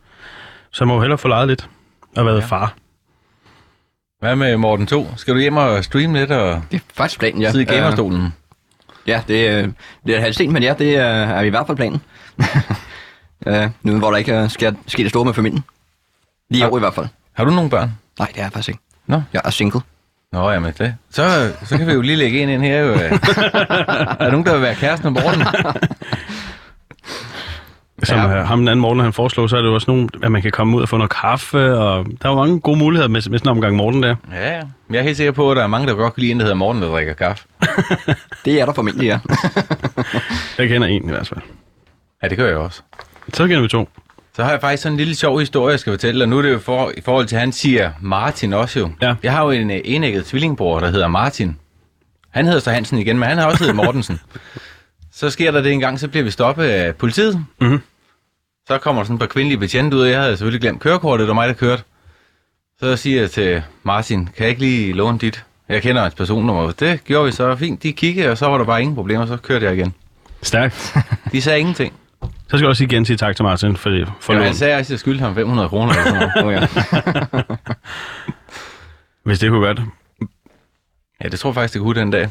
[0.70, 1.68] Så må jeg hellere få leget lidt
[2.16, 2.46] og været ja.
[2.46, 2.74] far.
[4.18, 5.06] Hvad med Morten 2?
[5.16, 7.50] Skal du hjem og streame lidt og Det er faktisk planen, ja.
[7.50, 8.34] sidde i Øh, gamerstolen?
[9.06, 9.68] Ja, det, øh,
[10.06, 12.02] det er halvt sent, men ja, det er, er i hvert fald planen.
[13.46, 15.64] øh, nu hvor der ikke er sker, sker det store med familien.
[16.50, 17.06] Lige i år i hvert fald.
[17.32, 17.90] Har du nogle børn?
[18.18, 18.80] Nej, det er jeg faktisk ikke.
[19.06, 19.22] Nå.
[19.32, 19.80] Jeg er single.
[20.32, 20.94] Nå, jamen det.
[21.10, 22.78] Så, så kan vi jo lige lægge en ind her.
[22.78, 22.92] Jo.
[22.94, 25.42] er der nogen, der vil være kæresten med Morten?
[28.02, 28.36] Som Ja.
[28.36, 28.42] ja.
[28.44, 30.50] ham den anden morgen, han foreslår, så er det jo også nogen, at man kan
[30.52, 33.38] komme ud og få noget kaffe, og der er jo mange gode muligheder med, med
[33.38, 34.16] sådan en omgang morgen der.
[34.32, 34.62] Ja, ja.
[34.90, 36.44] Jeg er helt sikker på, at der er mange, der godt kan lide en, der
[36.44, 37.44] hedder Morten, der drikker kaffe.
[38.44, 39.18] Det er der formentlig, ja.
[40.58, 41.40] Jeg kender en i hvert fald.
[42.22, 42.82] Ja, det gør jeg også.
[43.34, 43.88] Så kender vi to.
[44.36, 46.42] Så har jeg faktisk sådan en lille sjov historie, jeg skal fortælle, og nu er
[46.42, 48.90] det jo for, i forhold til, at han siger Martin også jo.
[49.02, 49.14] Ja.
[49.22, 51.56] Jeg har jo en øh, enægget tvillingbror, der hedder Martin.
[52.30, 54.20] Han hedder så Hansen igen, men han har også heddet Mortensen.
[55.12, 57.44] så sker der det en gang, så bliver vi stoppet af politiet.
[57.60, 57.80] Mhm.
[58.68, 61.20] Så kommer der sådan et par kvindelige betjente ud, og jeg havde selvfølgelig glemt kørekortet,
[61.22, 61.82] det var mig, der kørte.
[62.80, 65.44] Så siger jeg til Martin, kan jeg ikke lige låne dit?
[65.68, 66.70] Jeg kender hans personnummer.
[66.70, 67.82] Det gjorde vi så fint.
[67.82, 69.94] De kiggede, og så var der bare ingen problemer, så kørte jeg igen.
[70.42, 70.94] Stærkt.
[71.32, 71.92] De sagde ingenting.
[72.52, 74.46] Så skal jeg også igen sige tak til Martin for, det- for Ja, lån.
[74.46, 75.92] han sagde at jeg skyldte ham 500 kroner.
[75.92, 77.48] Eller sådan noget.
[79.24, 79.84] Hvis det kunne gøre det.
[81.24, 82.28] Ja, det tror jeg faktisk, det kunne den dag.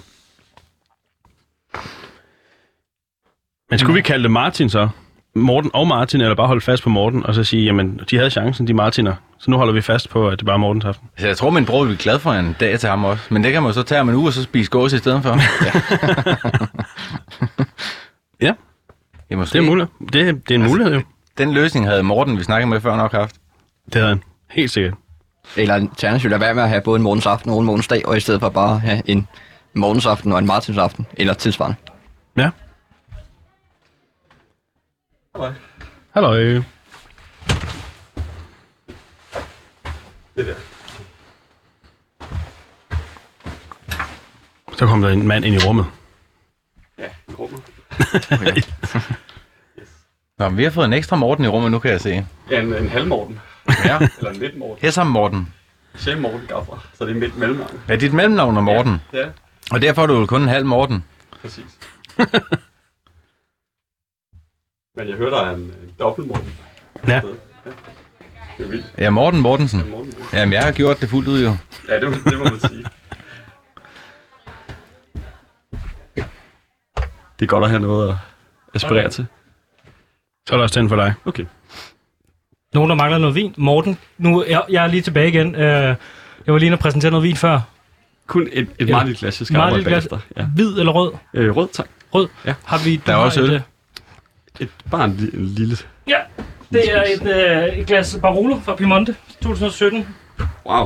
[3.70, 4.90] Men skulle vi kalde det Martin så?
[5.36, 8.30] Morten og Martin, eller bare holde fast på Morten, og så sige, jamen, de havde
[8.30, 9.16] chancen, de Martiner.
[9.40, 11.10] Så nu holder vi fast på, at det bare er Mortens aften.
[11.14, 13.24] Altså, jeg tror, min bror vil blive glad for en dag til ham også.
[13.30, 14.98] Men det kan man jo så tage om en uge og så spise gås i
[14.98, 15.38] stedet for.
[15.66, 15.72] Ja,
[19.32, 19.58] Ja, måske.
[19.58, 19.90] det er muligt.
[20.00, 21.02] Det, det er en mulighed jo.
[21.38, 23.36] Den løsning havde Morten, vi snakkede med før, nok haft.
[23.86, 24.24] Det havde han.
[24.50, 24.94] Helt sikkert.
[25.58, 28.08] Eller alternativt lade være med at have både en morgens aften og en morgens dag,
[28.08, 29.28] og i stedet for bare have en
[29.74, 31.78] morgens aften og en martins aften, eller tilsvarende.
[32.38, 32.50] Ja.
[36.14, 36.62] Hallo.
[44.78, 45.86] Så kom der en mand ind i rummet.
[50.40, 52.26] Nå, men vi har fået en ekstra Morten i rummet nu, kan jeg se.
[52.52, 53.40] Ja, en, en halv Morten.
[53.86, 54.00] Ja.
[54.18, 54.78] Eller en lidt Morten.
[54.82, 55.54] Her sammen Morten.
[55.96, 56.88] Sjæl Morten Gaffer.
[56.94, 57.80] Så det er midt mellemnavn.
[57.88, 58.98] Ja, dit mellemnavn er Morten.
[59.14, 59.26] Ja,
[59.72, 61.04] Og derfor er du jo kun en halv Morten.
[61.42, 61.66] præcis.
[64.98, 66.54] Men jeg hørte, der er en, en dobbelt Morten.
[67.08, 67.14] Ja.
[67.14, 67.22] Ja.
[68.58, 68.86] Det er vildt.
[68.98, 69.80] Ja, Morten Mortensen.
[69.80, 70.38] Morten, Morten.
[70.38, 71.56] Jamen, jeg har gjort det fuldt ud jo.
[71.90, 72.86] Ja, det, det må man sige.
[77.42, 78.16] Det er godt at have noget at
[78.74, 79.26] aspirere til.
[80.48, 81.14] Så er der også tændt for dig.
[81.26, 81.46] Okay.
[82.74, 83.54] Nogen, der mangler noget vin.
[83.58, 85.56] Morten, nu jeg, jeg er lige tilbage igen.
[85.56, 85.96] Øh, jeg
[86.54, 87.60] var lige inde og præsentere noget vin før.
[88.28, 88.94] Kun et, et Ja.
[88.94, 90.08] meget lille glas, jeg skal Meget arbejde lille glas.
[90.08, 90.42] bagefter.
[90.42, 90.46] Ja.
[90.56, 91.14] Hvid eller rød?
[91.34, 91.88] Øh, rød, tak.
[92.14, 92.28] Rød.
[92.46, 92.54] Ja.
[92.66, 93.54] Har vi, Der er også et, øl.
[93.54, 93.62] øh,
[94.60, 95.78] Et, bare en, en lille...
[96.08, 96.18] Ja,
[96.74, 100.08] det er et, øh, et glas Barolo fra Piemonte 2017.
[100.66, 100.86] Wow,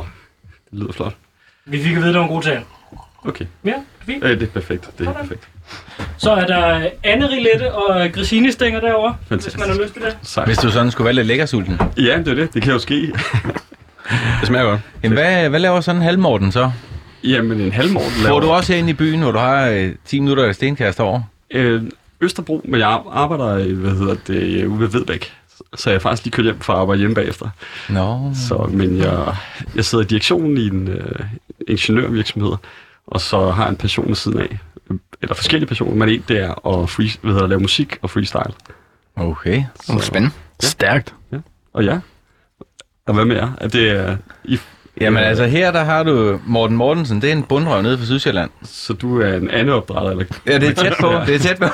[0.72, 1.16] det lyder flot.
[1.66, 2.64] Vi fik at vide, at det var en god tag.
[3.26, 3.74] Okay, Ja,
[4.06, 4.24] fint.
[4.24, 4.90] øh, det er perfekt.
[4.98, 5.28] Det er Sådan.
[5.28, 5.50] perfekt.
[6.18, 9.60] Så er der Anne Rilette og Grisini stænger derovre, hvis Fantastisk.
[9.60, 10.18] man har lyst til det.
[10.24, 10.48] Sejt.
[10.48, 11.80] Hvis du sådan skulle være lidt lækkersulten.
[11.98, 12.54] Ja, det er det.
[12.54, 13.02] Det kan jo ske.
[14.40, 14.80] Det smager godt.
[15.04, 16.72] Jamen, hvad, hvad laver sådan en halv Morten så?
[17.24, 18.40] Jamen, en halv Morten Bor laver...
[18.40, 21.22] du også herinde i byen, hvor du har øh, 10 minutter af stenkast over?
[21.52, 21.82] Øh,
[22.22, 25.34] Østerbro, men jeg arbejder i, hvad hedder det, ude ved Vedbæk.
[25.76, 27.50] Så jeg er faktisk lige kørt hjem fra at arbejde hjemme bagefter.
[27.90, 28.32] Nå.
[28.48, 29.36] Så, men jeg,
[29.76, 31.20] jeg sidder i direktionen i en øh,
[31.68, 32.52] ingeniørvirksomhed,
[33.08, 34.58] og så har jeg en passion ved siden af.
[35.22, 38.10] Eller forskellige passioner, men en det er at, free, hvad hedder, det, lave musik og
[38.10, 38.54] freestyle.
[39.16, 39.64] Okay.
[39.84, 40.00] Så.
[40.00, 40.36] Spændende.
[40.60, 41.14] Stærkt.
[41.74, 42.00] Og ja,
[43.08, 43.52] og hvad med jer?
[43.62, 44.60] Er det er, I,
[45.02, 47.22] Jamen altså, her der har du Morten Mortensen.
[47.22, 48.50] Det er en bundrøv nede fra Sydsjælland.
[48.64, 51.12] så du er en anden opdrætter, eller Ja, det er tæt på.
[51.28, 51.66] Det er tæt på.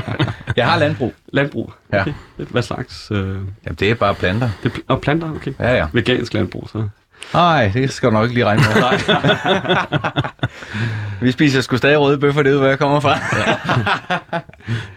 [0.56, 1.14] jeg har landbrug.
[1.32, 1.72] landbrug?
[1.92, 2.00] Ja.
[2.00, 2.12] Okay.
[2.36, 3.08] Hvad slags?
[3.10, 3.46] Øh, Jamen,
[3.80, 4.50] det er bare planter.
[4.62, 5.52] det, er pl- og planter, okay.
[5.60, 5.86] Ja, ja.
[5.92, 6.88] Vegansk landbrug, så.
[7.34, 8.80] Nej, det skal du nok ikke lige regne med.
[8.80, 9.00] Nej.
[11.20, 13.18] Vi spiser sgu stadig røde bøffer, det er hvor jeg kommer fra.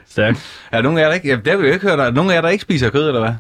[0.10, 0.62] Stærkt.
[0.72, 1.28] Er der nogen af jer, der ikke...
[1.28, 2.00] Ja, det har vi jo ikke hørt.
[2.00, 3.34] Er der nogen af jer, der ikke spiser kød, eller hvad?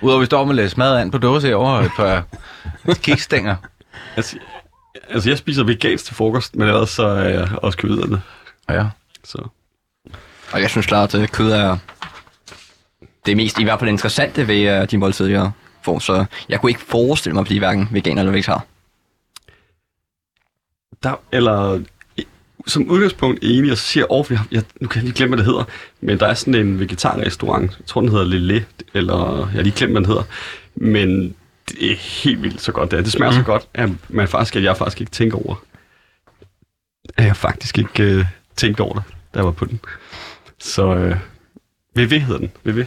[0.00, 2.24] Udover at vi står med lidt smad an på dåse over et par
[2.94, 3.56] kikstænger.
[4.16, 4.36] Altså,
[5.10, 8.22] altså, jeg spiser vegansk til frokost, men ellers så er jeg også køderne.
[8.70, 8.84] Ja.
[9.24, 9.48] Så.
[10.52, 11.76] Og jeg synes klart, at kød er
[13.26, 15.50] det mest i hvert fald interessante ved uh, de måltider,
[15.84, 15.98] får.
[15.98, 18.66] Så jeg kunne ikke forestille mig at blive hverken veganer eller vegetar.
[21.02, 21.80] Der, eller
[22.66, 25.44] som udgangspunkt enig, og så siger jeg, jeg, jeg, nu kan jeg lige glemme, hvad
[25.44, 25.64] det hedder,
[26.00, 29.76] men der er sådan en vegetarrestaurant, jeg tror, den hedder Lille, eller jeg har lige
[29.76, 30.22] glemt, hvad den hedder,
[30.74, 31.34] men
[31.68, 33.02] det er helt vildt så godt, det er.
[33.02, 33.36] Det smager mm.
[33.36, 35.64] så godt, at man faktisk, at jeg faktisk ikke tænker over.
[37.16, 38.24] At jeg faktisk ikke øh,
[38.56, 39.02] tænkte over det,
[39.34, 39.80] da jeg var på den.
[40.58, 41.16] Så øh,
[41.96, 42.84] VV hedder den, VV.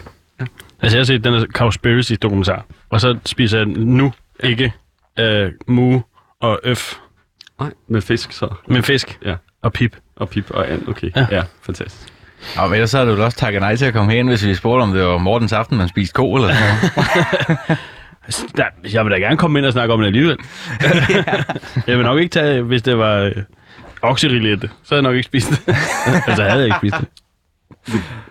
[0.81, 4.73] Altså, jeg har set den her Cowspiracy-dokumentar, og så spiser jeg nu ikke
[5.19, 6.01] øh, mu
[6.41, 6.93] og øf,
[7.59, 8.47] Nej, med fisk så.
[8.67, 9.35] men fisk Ja.
[9.61, 9.95] og pip.
[10.15, 11.11] Og pip og and, okay.
[11.15, 11.27] Ja.
[11.31, 12.13] Ja, ja fantastisk.
[12.57, 14.45] Og men ellers så havde du vel også takket nej til at komme hen, hvis
[14.45, 16.69] vi spurgte, om det var Mortens aften, man spiste ko eller sådan
[17.67, 17.79] noget.
[18.57, 20.37] Ja, jeg vil da gerne komme ind og snakke om det alligevel.
[21.87, 23.31] jeg vil nok ikke tage, hvis det var øh,
[24.01, 25.59] okserilette, så havde jeg nok ikke spist det.
[26.27, 27.07] altså, havde jeg ikke spist det.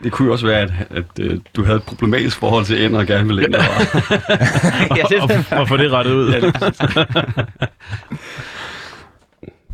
[0.03, 3.01] Det kunne jo også være, at, at, at du havde et problematisk forhold til ender
[3.01, 3.55] og gerne ville ind.
[3.55, 3.63] Og,
[4.99, 6.53] ja, det Og, og få det rettet ud.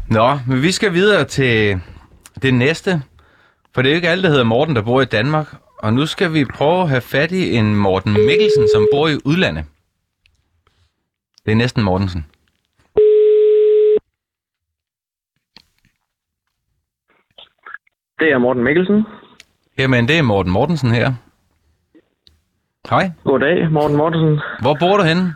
[0.09, 1.81] Nå, men vi skal videre til
[2.43, 3.03] det næste.
[3.75, 5.55] For det er jo ikke alle, der hedder Morten, der bor i Danmark.
[5.79, 9.19] Og nu skal vi prøve at have fat i en Morten Mikkelsen, som bor i
[9.25, 9.64] udlandet.
[11.47, 12.27] Det er næsten Mortensen.
[18.19, 19.05] Det er Morten Mikkelsen.
[19.81, 21.12] Jamen, det er Morten Mortensen her.
[22.90, 23.11] Hej.
[23.25, 24.40] Goddag, Morten Mortensen.
[24.61, 25.35] Hvor bor du henne?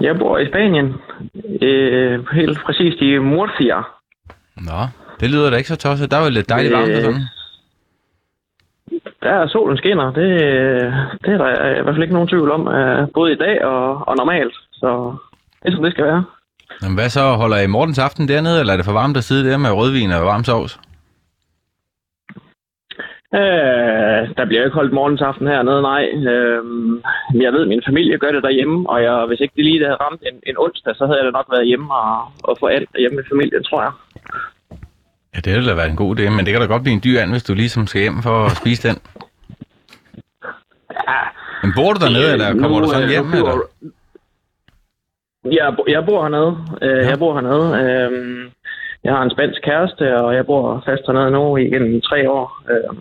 [0.00, 0.94] Jeg bor i Spanien.
[1.62, 3.78] Øh, helt præcist i Murcia.
[4.56, 4.80] Nå,
[5.20, 6.10] det lyder da ikke så tosset.
[6.10, 7.26] Der er jo lidt dejligt varmt og sådan.
[9.22, 10.04] Der er solen skinner.
[10.12, 10.28] Det,
[11.24, 12.68] det er der i hvert fald ikke nogen tvivl om.
[12.68, 14.54] øh, Både i dag og, og normalt.
[14.72, 15.16] Så
[15.62, 16.24] det er som det skal være.
[16.82, 17.32] Jamen, hvad så?
[17.32, 20.10] Holder I Mortens aften dernede, eller er det for varmt at sidde der med rødvin
[20.12, 20.80] og varm sovs?
[23.34, 26.04] Øh, der bliver ikke holdt morgensaften hernede, nej.
[26.30, 26.62] Øh,
[27.44, 30.02] jeg ved, at min familie gør det derhjemme, og jeg, hvis ikke det lige havde
[30.04, 32.90] ramt en, en onsdag, så havde jeg da nok været hjemme og, og få alt
[32.98, 33.92] hjemme i familien, tror jeg.
[35.34, 37.04] Ja, det ville da være en god idé, men det kan da godt blive en
[37.04, 38.96] dyr and, hvis du ligesom skal hjem for at spise den.
[41.08, 41.18] Ja,
[41.62, 43.24] Men bor du dernede, eller kommer du sådan øh, hjem?
[43.24, 43.60] nu Eller?
[45.58, 46.52] Jeg, jeg bor hernede.
[46.82, 47.08] Øh, Ja.
[47.10, 47.66] Jeg bor hernede.
[47.82, 48.50] Øh,
[49.06, 52.46] jeg har en spansk kæreste, og jeg bor fast hernede nu igennem tre år.
[52.70, 52.94] Øh,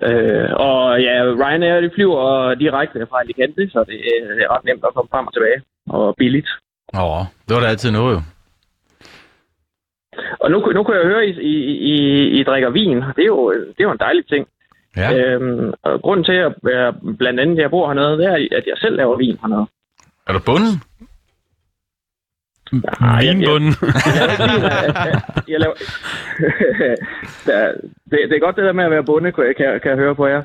[0.00, 4.84] Øh, og ja, Ryanair de flyver direkte fra Alicante, så det, øh, er ret nemt
[4.88, 5.62] at komme frem og tilbage.
[5.88, 6.48] Og billigt.
[6.94, 8.20] Åh, det var da altid noget jo.
[10.40, 11.54] Og nu, nu kan jeg høre, at I, I,
[11.92, 11.96] I,
[12.40, 12.96] I drikker vin.
[12.96, 14.46] Det er, jo, det er jo en dejlig ting.
[14.96, 15.08] Ja.
[15.16, 18.76] Øhm, og grunden til, at jeg, blandt andet, jeg bor hernede, det er, at jeg
[18.76, 19.66] selv laver vin hernede.
[20.26, 20.74] Er du bunden?
[23.20, 23.74] Vinbunden.
[23.82, 25.74] Jeg jeg, jeg, jeg laver...
[28.10, 29.90] Det, det er godt det der med at være bonde, kan, jeg- kan, jeg- kan
[29.90, 30.42] jeg høre på jer.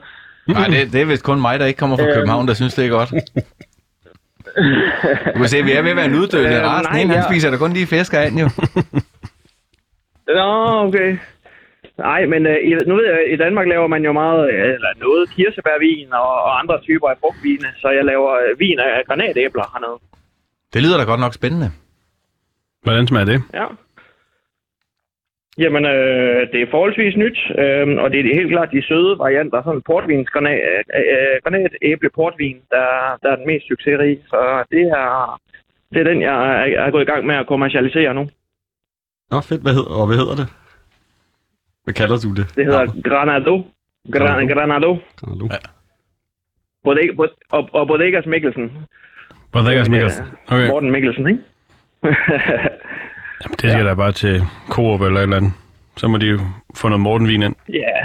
[0.47, 2.13] Nej, det, det er vist kun mig, der ikke kommer fra Øhm.
[2.13, 3.09] København, der synes, det er godt.
[5.33, 6.85] Du kan se, vi er ved at være en uddøende Øhm, ras.
[6.85, 8.49] Den nej, han jeg- spiser da kun lige fisker an, jo.
[10.37, 10.47] Nå,
[10.87, 11.17] okay.
[11.97, 14.91] Nej, men øh, i, nu ved jeg, i Danmark laver man jo meget, øh, eller
[15.05, 19.63] noget kirsebærvin og, og andre typer af frugtvine, så jeg laver øh, vin af granatæbler
[19.73, 19.99] hernede.
[20.73, 21.71] Det lyder da godt nok spændende.
[22.87, 23.41] Hvordan smager det?
[23.53, 23.65] Ja.
[25.63, 29.63] Jamen, øh, det er forholdsvis nyt, øh, og det er helt klart de søde varianter,
[29.63, 30.59] sådan portvins granat,
[30.99, 32.87] øh, granatæble portvin, der,
[33.21, 34.19] der er den mest succesrige.
[34.31, 35.39] Så det er,
[35.93, 36.35] det er den, jeg
[36.71, 38.29] er, er gået i gang med at kommercialisere nu.
[39.31, 39.61] Nå, fedt.
[39.61, 40.47] Hvad hedder, og hvad hedder det?
[41.83, 42.45] Hvad kalder du det?
[42.55, 43.55] Det hedder Granado.
[44.11, 44.53] Gran, Granado.
[44.53, 44.97] Granado.
[45.19, 45.45] Granado.
[45.51, 45.59] Ja.
[46.83, 48.71] Bodega, bod, og, og Bodegas Mikkelsen.
[49.51, 50.25] Bodegas Mikkelsen.
[50.47, 50.67] Okay.
[50.69, 51.41] Morten Mikkelsen, ikke?
[53.41, 53.89] Jamen, det skal ja.
[53.89, 55.53] da bare til Coop eller et eller andet.
[55.95, 56.39] Så må de jo
[56.75, 57.55] få noget Mortenvin ind.
[57.69, 57.97] Ja.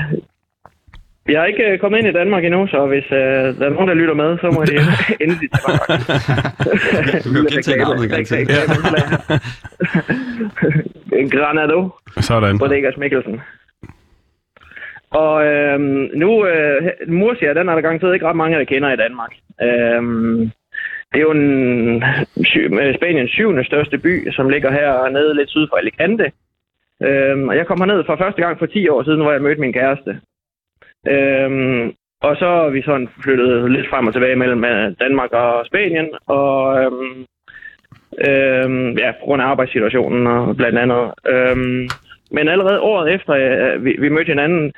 [1.29, 3.89] Jeg har ikke øh, kommet ind i Danmark endnu, så hvis øh, der er nogen,
[3.89, 4.75] der lytter med, så må de
[5.25, 5.81] endelig tage mig.
[7.25, 8.39] Du kan jo gentage navnet en gang til.
[11.21, 11.91] En Granado.
[12.21, 12.59] Sådan.
[12.59, 13.41] Bodegas Mikkelsen.
[15.11, 18.97] Og øhm, nu, øh, Murcia, den er der garanteret ikke ret mange, der kender i
[18.97, 19.33] Danmark.
[19.63, 20.51] Øhm,
[21.13, 22.03] det er jo en,
[22.81, 26.33] øh, Spaniens syvende største by, som ligger her nede lidt syd for Alicante.
[27.03, 29.61] Øhm, og jeg kom herned for første gang for 10 år siden, hvor jeg mødte
[29.61, 30.21] min kæreste.
[31.09, 35.67] Øhm, og så er vi sådan flyttet lidt frem og tilbage mellem øh, Danmark og
[35.67, 36.09] Spanien.
[36.27, 37.27] Og øhm,
[38.29, 41.13] øhm, ja, på grund af arbejdssituationen og blandt andet.
[41.27, 41.89] Øhm,
[42.31, 44.73] men allerede året efter øh, vi, vi mødte hinanden,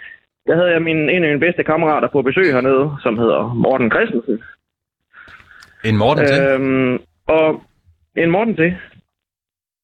[0.47, 3.91] der havde jeg min, en af mine bedste kammerater på besøg hernede, som hedder Morten
[3.91, 4.43] Christensen.
[5.85, 6.41] En Morten til.
[6.43, 7.63] Øhm, og
[8.17, 8.77] en Morten til.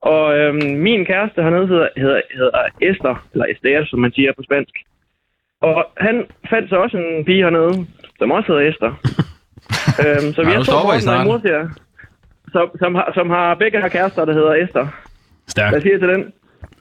[0.03, 4.43] Og øhm, min kæreste hernede hedder, hedder, hedder Esther, eller Esther, som man siger på
[4.43, 4.75] spansk.
[5.63, 6.17] Og han
[6.51, 7.87] fandt så også en pige hernede,
[8.19, 8.93] som også hedder Esther.
[10.03, 11.27] øhm, så vi er nu to Mortener snart.
[11.27, 11.61] i Murcia,
[12.55, 14.87] som, som, har, som har begge har kærester, der hedder Esther.
[15.49, 15.73] Stærk.
[15.73, 16.23] Hvad siger til den?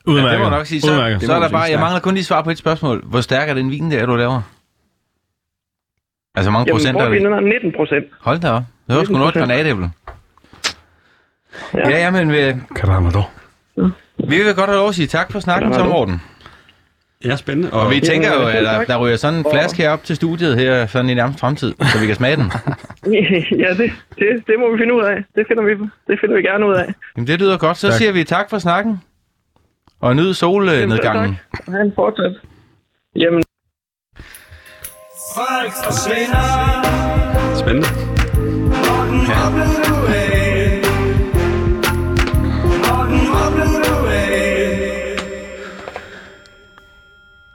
[0.08, 0.30] Udmærket.
[0.30, 0.82] Ja, det må nok sige.
[0.82, 1.22] Så, Udmærket.
[1.22, 2.98] så er der bare, jeg mangler kun lige svar på et spørgsmål.
[3.12, 4.42] Hvor stærk er den vin, der du laver?
[6.36, 7.24] Altså, hvor mange Jamen, procent er det?
[7.24, 8.06] er 19 procent.
[8.20, 8.64] Hold da op.
[8.90, 9.40] Det var sgu noget 19%.
[9.40, 9.92] granatæble.
[11.74, 11.90] Ja.
[11.90, 13.22] Ja, ja, men vi, Karamado.
[14.18, 16.22] vi vil godt have lov at sige tak for snakken, så Morten.
[17.26, 17.74] Ja, spændende.
[17.74, 20.16] Og, Og vi tænker jo, at der, der ryger sådan en flaske her op til
[20.16, 22.52] studiet her, sådan i nærmest fremtid, så vi kan smage den.
[23.64, 25.16] ja, det, det, det må vi finde ud af.
[25.36, 25.72] Det finder vi,
[26.08, 26.94] det finder vi gerne ud af.
[27.16, 27.78] Jamen, det lyder godt.
[27.78, 27.98] Så Tak.
[27.98, 29.02] siger vi tak for snakken.
[30.02, 31.38] Og nyd solnedgangen.
[31.56, 31.74] Tak.
[31.76, 32.36] Ha' en fortsat.
[33.16, 33.44] Jamen,
[37.60, 38.09] spændende.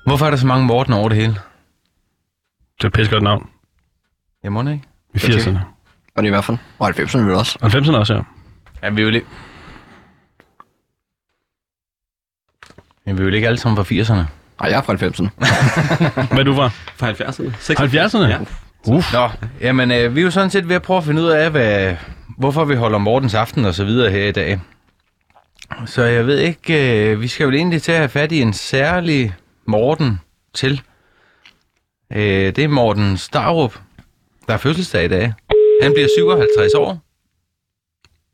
[0.07, 1.33] Hvorfor er der så mange Morten over det hele?
[2.79, 3.51] Det er et pissegodt navn.
[4.43, 4.83] Jeg må ikke.
[5.15, 5.59] I 80'erne.
[6.15, 6.59] Og det er i hvert fald.
[6.79, 7.59] Og 90'erne vel også.
[7.63, 8.21] Og 90'erne også, ja.
[8.83, 9.25] Ja, vi er jo lidt...
[13.07, 14.27] Men vi er jo ikke alle sammen fra 80'erne.
[14.61, 15.29] Nej, jeg er fra 90'erne.
[16.29, 16.69] Hvad er du fra?
[16.69, 17.51] Fra 70'erne.
[17.83, 18.29] 70'erne?
[18.29, 18.39] Ja.
[19.13, 19.29] Nå,
[19.61, 21.97] jamen, øh, vi er jo sådan set ved at prøve at finde ud af, hvad,
[22.39, 24.61] hvorfor vi holder Mortens aften og så videre her i dag.
[25.87, 28.53] Så jeg ved ikke, øh, vi skal jo egentlig til at have fat i en
[28.53, 29.35] særlig
[29.67, 30.21] Morten
[30.55, 30.83] til.
[32.13, 32.21] Øh,
[32.57, 33.79] det er Morten Starup,
[34.47, 35.33] der er fødselsdag i dag.
[35.83, 36.99] Han bliver 57 år.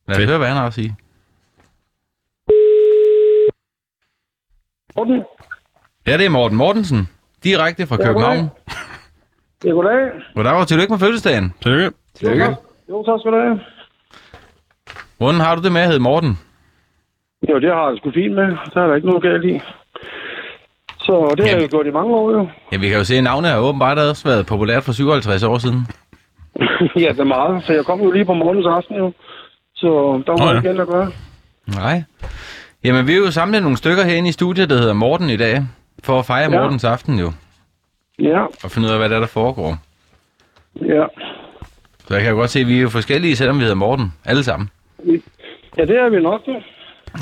[0.09, 0.97] Lad os høre, hvad han har at sige.
[4.97, 5.23] Morten,
[6.07, 7.09] Ja, det er Morten Mortensen,
[7.45, 8.49] direkte fra Ja, København.
[9.65, 10.11] Ja, goddag.
[10.35, 11.55] Goddag og tillykke med fødselsdagen.
[11.63, 11.91] Tillykke.
[12.15, 12.57] Tillykke.
[12.91, 13.61] Jo, tak skal du have.
[15.19, 16.39] Hvordan har du det med at hedde Morten?
[17.51, 18.49] Jo, det har jeg sgu fint med.
[18.75, 19.61] Der er der ikke noget galt i.
[20.99, 22.49] Så det har jeg jo gjort i mange år, jo.
[22.73, 25.59] Ja, vi kan jo se, at navnet har åbenbart også været populært for 57 år
[25.59, 25.87] siden.
[27.05, 27.65] ja, det er meget.
[27.65, 29.13] Så jeg kom jo lige på morgens aften, jo.
[29.75, 29.87] Så
[30.27, 30.51] der var Nå, ja.
[30.51, 31.11] oh, ikke andet at gøre.
[31.67, 32.03] Nej.
[32.85, 35.67] Jamen, vi er jo samlet nogle stykker herinde i studiet, der hedder Morten i dag,
[36.05, 36.53] for at fejre.
[36.53, 36.61] Ja.
[36.61, 37.33] Mortens aften jo,
[38.21, 39.77] Ja, og finde ud af, hvad der, er, der foregår.
[40.77, 41.05] ja.
[42.09, 44.13] Så jeg kan jo godt se, at vi er jo forskellige, selvom vi hedder Morten,
[44.25, 44.71] alle sammen.
[45.77, 46.61] Ja, det er vi nok, jo.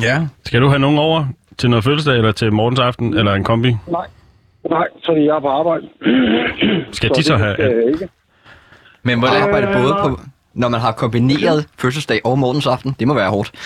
[0.02, 0.26] Ja.
[0.44, 1.24] Skal du have nogen over
[1.58, 3.68] til noget fødselsdag, eller til morgens aften, eller en kombi?
[3.88, 4.06] Nej.
[4.70, 5.88] Nej, fordi jeg er på arbejde.
[6.92, 7.54] Skal de så det have...
[7.54, 8.08] skal jeg ikke.
[9.02, 9.42] Men hvordan...
[9.42, 10.20] arbejde både på,
[10.54, 12.96] når man har kombineret fødselsdag og morgens aften.
[12.98, 13.50] Det må være hårdt.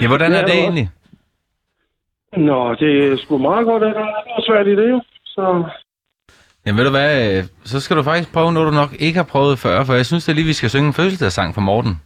[0.00, 0.88] Ja, hvordan er det egentlig?
[2.36, 4.00] Nå, det er sgu meget godt, at der
[4.36, 5.00] er svært i det jo.
[5.34, 5.64] Så
[6.66, 9.24] Jamen ved du hvad, øh, så skal du faktisk prøve noget, du nok ikke har
[9.24, 12.00] prøvet før, for jeg synes da lige, vi skal synge en fødselsdagssang for Morten.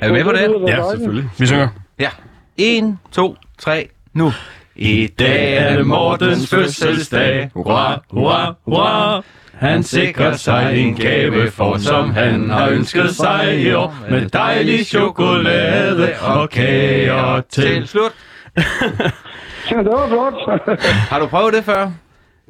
[0.00, 0.68] Er du med på det?
[0.68, 1.30] Ja, selvfølgelig.
[1.38, 1.68] Vi synger.
[1.98, 2.08] Ja.
[2.56, 4.32] 1, 2, 3, nu.
[4.76, 7.50] I dag er det Mortens fødselsdag.
[7.54, 9.22] Hurra, hurra, hurra.
[9.54, 14.86] Han sikrer sig en gave, for som han har ønsket sig i år, med dejlig
[14.86, 17.88] chokolade og kager til.
[17.88, 18.12] Slut.
[19.70, 20.34] ja, det var flot.
[21.10, 21.90] Har du prøvet det før?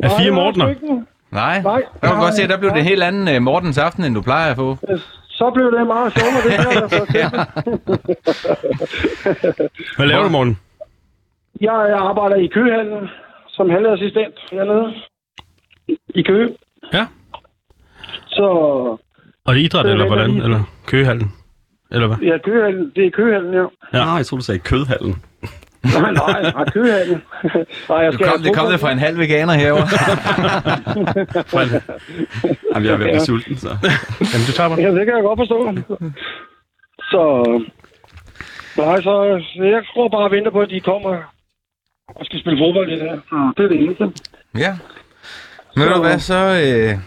[0.03, 0.67] Er fire Mortener?
[1.31, 1.62] Nej.
[1.62, 4.15] Nej, Der kan godt se, der blev det en helt anden uh, Mortens aften, end
[4.15, 4.77] du plejer at få.
[5.29, 6.81] Så blev det meget sjovt, det her.
[6.83, 7.07] Altså.
[9.97, 10.59] Hvad laver du, Morten?
[11.61, 13.09] Jeg, jeg arbejder i køhallen
[13.49, 14.93] som halvassistent hernede.
[15.89, 16.49] I- I Køge.
[16.93, 17.07] Ja.
[18.29, 18.43] Så
[19.45, 20.43] Og det er idræt, Det eller venter hvordan?
[20.43, 21.33] Eller køgehallen?
[21.93, 22.17] Eller hvad?
[22.17, 23.59] ja, køhallen, det er køhallen, ja.
[23.61, 23.99] Ja.
[23.99, 24.05] Ja.
[24.05, 25.23] Nej, jeg tror du sagde kødhallen.
[25.85, 27.22] Nej, nej, nej, køhallen.
[27.89, 29.89] nej, jeg Du skal kom, det kom det fra en halv veganer herovre.
[32.74, 33.68] Jamen, jeg er ved at blive sulten, så.
[34.32, 34.78] Jamen, du tager mig.
[34.78, 35.59] Ja, det kan jeg godt forstå.
[37.11, 37.22] Så...
[38.76, 41.16] Nej, så jeg tror bare og venter på, at de kommer
[42.09, 43.16] og skal spille fodbold i det her.
[43.28, 44.12] Så det er det eneste.
[44.59, 44.76] ja.
[45.76, 46.99] Men du hvad, så, øh,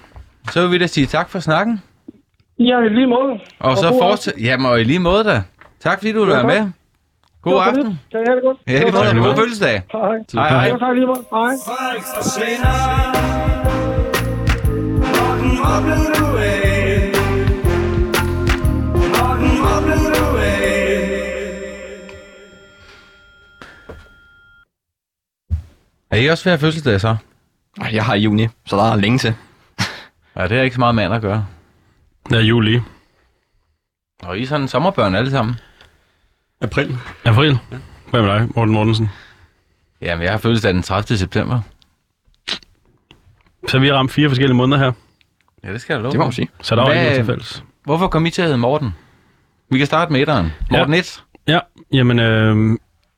[0.51, 1.81] så vil vi da sige tak for snakken.
[2.59, 3.39] Ja, i lige måde.
[3.59, 4.33] Og så god fortsæt...
[4.41, 5.41] Jamen, og i lige måde da.
[5.79, 6.45] Tak fordi du vil være tak.
[6.45, 6.71] med.
[7.49, 7.85] God Det aften.
[7.85, 7.97] det.
[8.11, 8.57] Kan jeg have det godt?
[8.67, 9.17] Ja, i lige Det var godt.
[9.25, 9.75] God fødselsdag.
[9.91, 10.17] Hej.
[10.33, 10.67] Hej, hej.
[10.67, 11.23] Ja, tak lige måde.
[11.31, 11.53] Hej.
[26.11, 27.15] Er I også ved at fødselsdag så?
[27.81, 29.33] Ej, Jeg har i juni, så der er længe til.
[30.35, 31.45] Ja, det er ikke så meget mand at gøre.
[32.29, 32.79] Det er juli.
[34.23, 35.55] Og I er sådan sommerbørn alle sammen.
[36.61, 36.97] April.
[37.25, 37.57] April.
[38.09, 39.09] Hvad med dig, Morten Mortensen?
[40.01, 41.17] Jamen, jeg har fødselsdag den 30.
[41.17, 41.59] september.
[43.67, 44.91] Så vi har ramt fire forskellige måneder her.
[45.63, 46.11] Ja, det skal jeg love.
[46.11, 46.47] Det må man sige.
[46.61, 47.63] Så der var Hvad- ikke noget til fælles.
[47.83, 48.95] Hvorfor kom I til at hedde Morten?
[49.69, 50.51] Vi kan starte med etteren.
[50.71, 51.23] Morten 1.
[51.47, 51.59] Ja,
[51.93, 52.77] jamen, øh,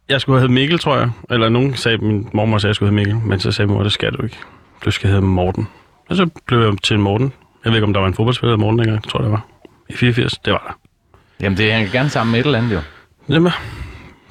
[0.09, 1.11] jeg skulle have heddet Mikkel, tror jeg.
[1.29, 3.27] Eller nogen sagde, min mormor sagde, at jeg skulle hedde Mikkel.
[3.29, 4.37] Men så sagde min mor, det skal du ikke.
[4.85, 5.67] Du skal hedde Morten.
[6.09, 7.33] Og så blev jeg til Morten.
[7.63, 9.03] Jeg ved ikke, om der var en fodboldspiller, der Morten dengang.
[9.03, 9.45] Det tror jeg, der var.
[9.89, 10.73] I 84, det var der.
[11.45, 12.81] Jamen, det hænger gerne sammen med et eller andet jo.
[13.29, 13.51] Jamen,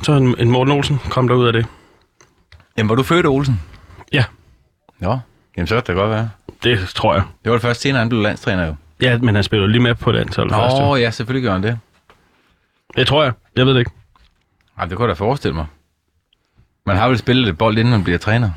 [0.02, 1.66] så en, en Morten Olsen kom der ud af det.
[2.78, 3.60] Jamen, var du født Olsen?
[4.12, 4.24] Ja.
[4.98, 5.18] Nå,
[5.56, 6.30] jamen så kan det godt være.
[6.62, 7.22] Det tror jeg.
[7.44, 8.74] Det var det først senere, han blev landstræner jo.
[9.02, 10.76] Ja, men han spiller lige med på det antal først.
[10.76, 10.96] Jo.
[10.96, 11.78] ja, selvfølgelig gør han det.
[12.96, 13.32] Det tror jeg.
[13.56, 13.90] Jeg ved det ikke.
[14.78, 15.66] Ej, det kunne jeg da forestille mig.
[16.86, 18.50] Man har vel spillet lidt bold, inden man bliver træner.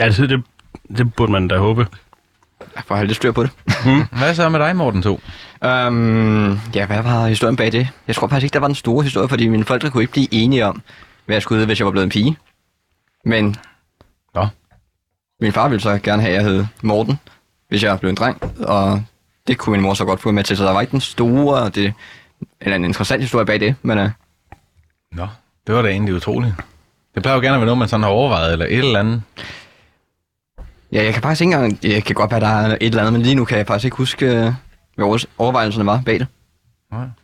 [0.00, 0.42] Altså, det,
[0.96, 1.86] det burde man da håbe.
[2.60, 3.50] Jeg får lidt styr på det.
[4.18, 5.20] Hvad så med dig, Morten 2?
[5.66, 7.88] Um, ja, hvad var historien bag det?
[8.06, 10.34] Jeg tror faktisk ikke, der var den store historie, fordi mine forældre kunne ikke blive
[10.34, 10.82] enige om,
[11.26, 12.36] hvad jeg skulle hedde, hvis jeg var blevet en pige.
[13.24, 13.56] Men
[14.34, 14.46] Nå.
[15.40, 17.18] min far ville så gerne have, at jeg hed Morten,
[17.68, 19.02] hvis jeg blev en dreng, og
[19.46, 21.68] det kunne min mor så godt få med til, så der var ikke den store,
[21.68, 21.94] det,
[22.60, 24.10] eller en interessant historie bag det, men uh,
[25.12, 25.28] Nå,
[25.66, 26.54] det var da egentlig utroligt.
[27.14, 29.22] Det plejer jo gerne at være noget, man sådan har overvejet, eller et eller andet.
[30.92, 33.12] Ja, jeg kan faktisk ikke engang, det kan godt være, der er et eller andet,
[33.12, 34.52] men lige nu kan jeg faktisk ikke huske, øh,
[34.94, 36.26] hvad over- overvejelserne var bag det.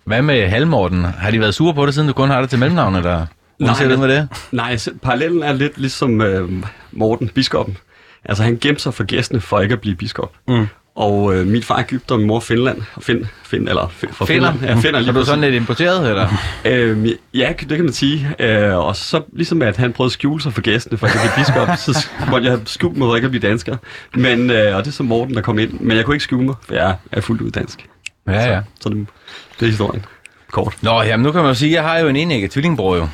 [0.04, 1.04] Hvad med Halmorten?
[1.04, 3.26] Har de været sure på det, siden du kun har det til mellemnavn, eller?
[3.60, 4.28] Det ud med det?
[4.52, 6.50] Nej, parallellen er lidt ligesom øh,
[6.92, 7.76] Morten, biskoppen.
[8.24, 10.32] Altså, han gemte sig for gæstene for ikke at blive biskop.
[10.48, 10.66] Mm.
[10.96, 12.82] Og øh, min far er Ægypter, og min mor er Finland.
[12.94, 14.52] Og Find, Find, eller Find, fra Finder?
[14.52, 14.76] Finland.
[14.76, 16.28] Ja, finder Er du sådan lidt importeret, eller?
[16.64, 18.34] Øh, ja, det kan man sige.
[18.38, 21.32] Øh, og så ligesom at han prøvede at skjule sig for gæstene, for at jeg
[21.36, 23.76] biskop, så måtte jeg skjule mig for ikke at blive dansker.
[24.14, 25.80] Men, øh, og det er så Morten, der kom ind.
[25.80, 27.86] Men jeg kunne ikke skjule mig, for jeg er fuldt ud dansk.
[28.26, 28.60] Ja, ja.
[28.60, 29.06] Så, så det,
[29.60, 30.04] det er historien.
[30.52, 30.76] Kort.
[30.82, 33.08] Nå, jamen nu kan man jo sige, at jeg har jo en enægget tvillingbror jo.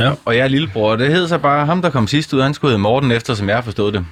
[0.00, 0.12] Ja.
[0.24, 2.70] Og jeg er lillebror, det hed så bare, ham der kom sidst ud, han skulle
[2.70, 4.06] hedde Morten, efter som jeg har forstået det.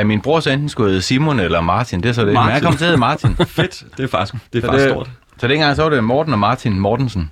[0.00, 2.26] Uh, min bror så enten skulle hedde Simon eller Martin, det er så det.
[2.26, 2.52] Men Martin.
[2.52, 3.36] han kom til at hedde Martin.
[3.46, 3.84] Fedt.
[3.96, 5.10] Det er faktisk, det er Så faktisk det- stort.
[5.40, 7.30] Så dengang så var det Morten og Martin Mortensen.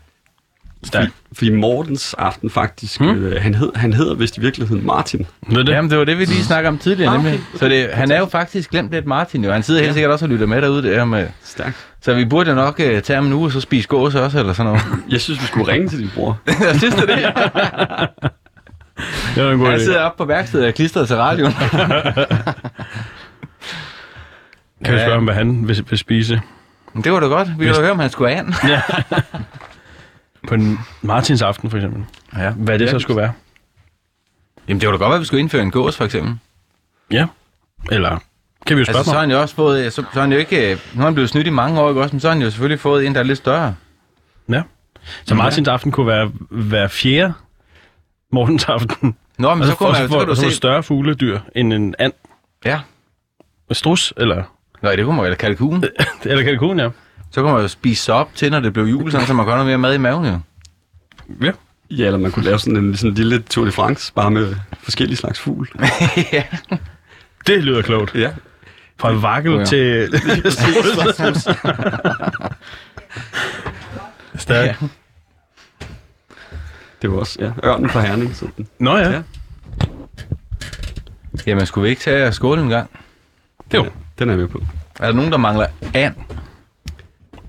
[0.86, 1.10] Stærkt.
[1.32, 3.08] Fordi Mortens aften faktisk, hmm?
[3.24, 5.26] øh, han, hed, han hedder vist i virkeligheden Martin.
[5.48, 5.72] Ved det?
[5.72, 7.24] Jamen, det var det, vi lige snakkede om tidligere, Ah, okay.
[7.30, 7.44] nemlig.
[7.56, 9.52] Så det, han er jo faktisk glemt lidt Martin, jo.
[9.52, 11.26] Han sidder helt sikkert også og lytter med derude, det her med.
[11.44, 11.76] Stærkt.
[12.02, 14.52] Så vi burde jo nok uh, tage ham nu og så spise gås også, eller
[14.52, 14.84] sådan noget.
[15.10, 16.38] Jeg synes, vi skulle ringe til din bror.
[16.46, 17.08] Jeg synes det.
[19.34, 19.84] Det var en god Han idé.
[19.84, 21.52] sidder oppe på værkstedet og klistret til radioen.
[24.84, 26.40] Kan vi spørge ham, hvad han vil, vil spise?
[26.92, 27.48] Men det var da godt.
[27.58, 28.54] Vi kan da høre, om han skulle af an.
[30.48, 32.04] På en Martins aften, for eksempel.
[32.36, 32.50] Ja.
[32.50, 33.32] Hvad det så skulle være.
[34.68, 36.34] Jamen, det kunne da godt være, at vi skulle indføre en gås, for eksempel.
[37.10, 37.26] Ja.
[37.92, 38.18] Eller
[38.66, 39.92] kan vi jo spørge Altså, så har han jo også fået...
[39.92, 40.72] Så, så har han jo ikke...
[40.72, 42.12] øh, Nu har han blevet snydt i mange år, ikke også?
[42.12, 43.74] Men så har han jo selvfølgelig fået en, der er lidt større.
[44.48, 44.62] Ja.
[45.24, 47.32] Så Martins aften kunne være hver fjerde
[48.32, 49.16] Mortens aften.
[49.38, 50.56] Nå, men Og så, kunne man, får, så kan du så se...
[50.56, 52.12] større fugledyr end en and.
[52.64, 52.80] Ja.
[53.68, 54.42] En strus, eller,
[54.82, 55.84] Nej, det kunne man eller kalkun.
[56.24, 56.88] eller kalkun, ja.
[57.30, 59.56] Så kunne man jo spise op til, når det blev jul, sådan, så man have
[59.56, 60.38] noget mere mad i maven, jo.
[61.46, 61.52] Ja.
[61.90, 64.54] Ja, eller man kunne lave sådan en, sådan en lille Tour de France, bare med
[64.82, 65.68] forskellige slags fugl.
[66.32, 66.42] ja.
[67.46, 68.14] Det lyder klogt.
[68.14, 68.30] Ja.
[68.98, 69.58] Fra vakkel Ja.
[69.62, 69.64] ja.
[69.64, 70.20] til...
[74.36, 74.82] Stærk.
[74.82, 74.86] Ja.
[77.04, 78.36] Det var også, ja, ørnen fra Herning.
[78.36, 78.66] Sådan.
[78.78, 79.02] Nå ja.
[79.10, 79.10] Ja.
[79.10, 79.22] ja.
[81.46, 82.90] Jamen, skulle vi ikke tage skåle en gang?
[83.74, 83.86] Jo.
[84.18, 84.58] Den er jeg med på.
[85.00, 86.14] Er der nogen, der mangler and?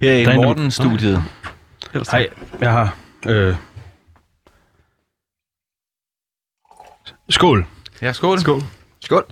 [0.02, 1.24] Her i Der er en- Mortens-studiet.
[1.94, 2.28] Ellers Hej,
[2.62, 2.96] jeg har...
[3.28, 3.56] Øh...
[7.30, 7.66] Skål.
[8.02, 8.40] Ja, skål.
[8.40, 8.62] Skål.
[9.02, 9.26] Skål.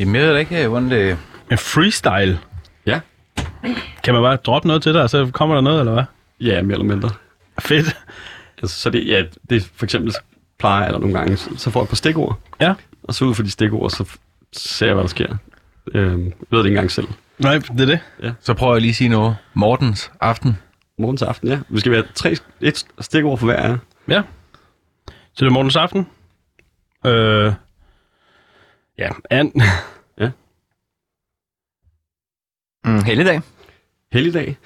[0.00, 1.18] Jamen, jeg ved da ikke, hvordan det...
[1.50, 2.38] En freestyle.
[2.86, 3.00] Ja.
[4.04, 6.04] Kan man bare droppe noget til dig, og så kommer der noget, eller hvad?
[6.40, 7.10] Ja, mere eller mindre.
[7.60, 7.96] Fedt.
[8.62, 10.14] Altså, så det, ja, det er for eksempel
[10.58, 12.38] plejer jeg eller nogle gange, så, får jeg et par stikord.
[12.60, 12.74] Ja.
[13.02, 14.04] Og så ud fra de stikord, så
[14.52, 15.36] ser jeg, hvad der sker.
[15.94, 17.08] Øhm, jeg ved det ikke engang selv.
[17.38, 17.86] Nej, det er
[18.20, 18.34] det.
[18.40, 19.36] Så prøver jeg lige at sige noget.
[19.54, 20.58] Mortens aften.
[20.98, 21.58] Morgens aften, ja.
[21.68, 23.76] Vi skal være tre, et stikord for hver af.
[24.08, 24.22] Ja.
[25.08, 26.06] Så det er morgens aften.
[27.06, 27.52] Øh...
[28.96, 29.54] Ja, and.
[32.86, 33.42] Mm, helligdag.
[34.08, 34.56] Helligdag.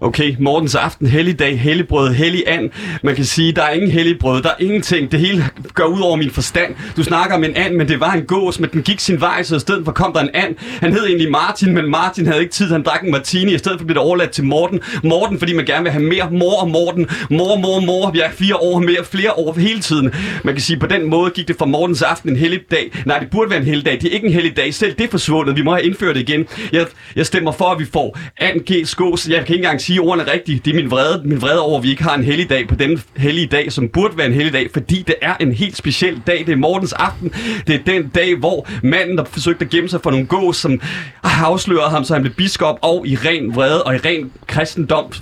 [0.00, 2.70] Okay, Mortens aften, helligdag, helligbrød, hellig and.
[3.02, 5.12] Man kan sige, der er ingen helligbrød, der er ingenting.
[5.12, 5.44] Det hele
[5.74, 6.74] går ud over min forstand.
[6.96, 9.42] Du snakker om en and, men det var en gås, men den gik sin vej,
[9.42, 10.54] så i stedet for kom der en and.
[10.58, 13.54] Han hed egentlig Martin, men Martin havde ikke tid, han drak en martini.
[13.54, 14.80] I stedet for blev det overladt til Morten.
[15.04, 17.08] Morten, fordi man gerne vil have mere mor og Morten.
[17.30, 18.10] Mor, mor, mor.
[18.10, 20.12] Vi er fire år mere, flere år hele tiden.
[20.44, 22.92] Man kan sige, på den måde gik det fra Mortens aften en helligdag.
[23.06, 23.92] Nej, det burde være en helligdag.
[24.00, 24.74] Det er ikke en helligdag.
[24.74, 25.56] Selv det er forsvundet.
[25.56, 26.46] Vi må have indført det igen.
[26.72, 26.86] Jeg,
[27.16, 29.28] jeg stemmer for, at vi får and, g, skås.
[29.28, 30.64] Jeg kan ikke engang sige ordene rigtigt.
[30.64, 32.74] Det er min vrede, min vrede over, at vi ikke har en hellig dag på
[32.74, 36.22] den hellige dag, som burde være en hellig dag, fordi det er en helt speciel
[36.26, 36.44] dag.
[36.46, 37.32] Det er Mortens aften.
[37.66, 40.80] Det er den dag, hvor manden, der forsøgte at gemme sig for nogle gås, som
[41.22, 45.12] afslørede ham, så han blev biskop, og i ren vrede og i ren kristendom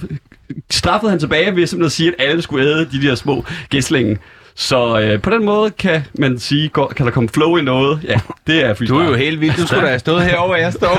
[0.70, 4.18] straffede han tilbage ved simpelthen at sige, at alle skulle æde de der små gæslinge.
[4.58, 8.00] Så øh, på den måde kan man sige, går, kan der komme flow i noget.
[8.04, 9.54] Ja, det er Du er jo helt vild.
[9.56, 10.96] Du skulle da have stået herovre, hvor jeg står.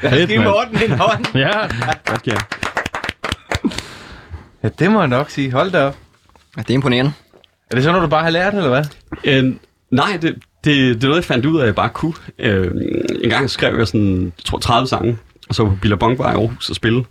[0.10, 0.50] Fedt, givet mand.
[0.50, 1.26] Morten en hånd.
[1.34, 1.50] Ja.
[2.10, 2.36] Godt, ja.
[4.62, 5.52] Ja, det må jeg nok sige.
[5.52, 5.96] Hold da op.
[6.56, 7.12] Ja, det er imponerende.
[7.70, 8.84] Er det sådan noget, du bare har lært, eller hvad?
[9.24, 9.54] Øh,
[9.90, 10.34] nej, det,
[10.64, 12.14] det, det er noget, jeg fandt ud af, at jeg bare kunne.
[12.38, 12.70] Øh,
[13.24, 15.18] en gang skrev jeg sådan, jeg tror 30 sange,
[15.48, 17.04] og så på Billabong var i Aarhus og spille.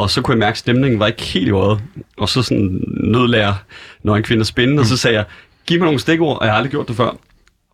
[0.00, 1.80] Og så kunne jeg mærke, at stemningen var ikke helt i øjet.
[2.16, 3.54] Og så sådan nødlærer,
[4.02, 5.24] når en kvinde er spændende, og så sagde jeg,
[5.66, 7.16] giv mig nogle stikord, og jeg har aldrig gjort det før.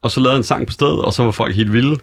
[0.02, 1.98] Og så lavede jeg en sang på stedet, og så var folk helt vilde.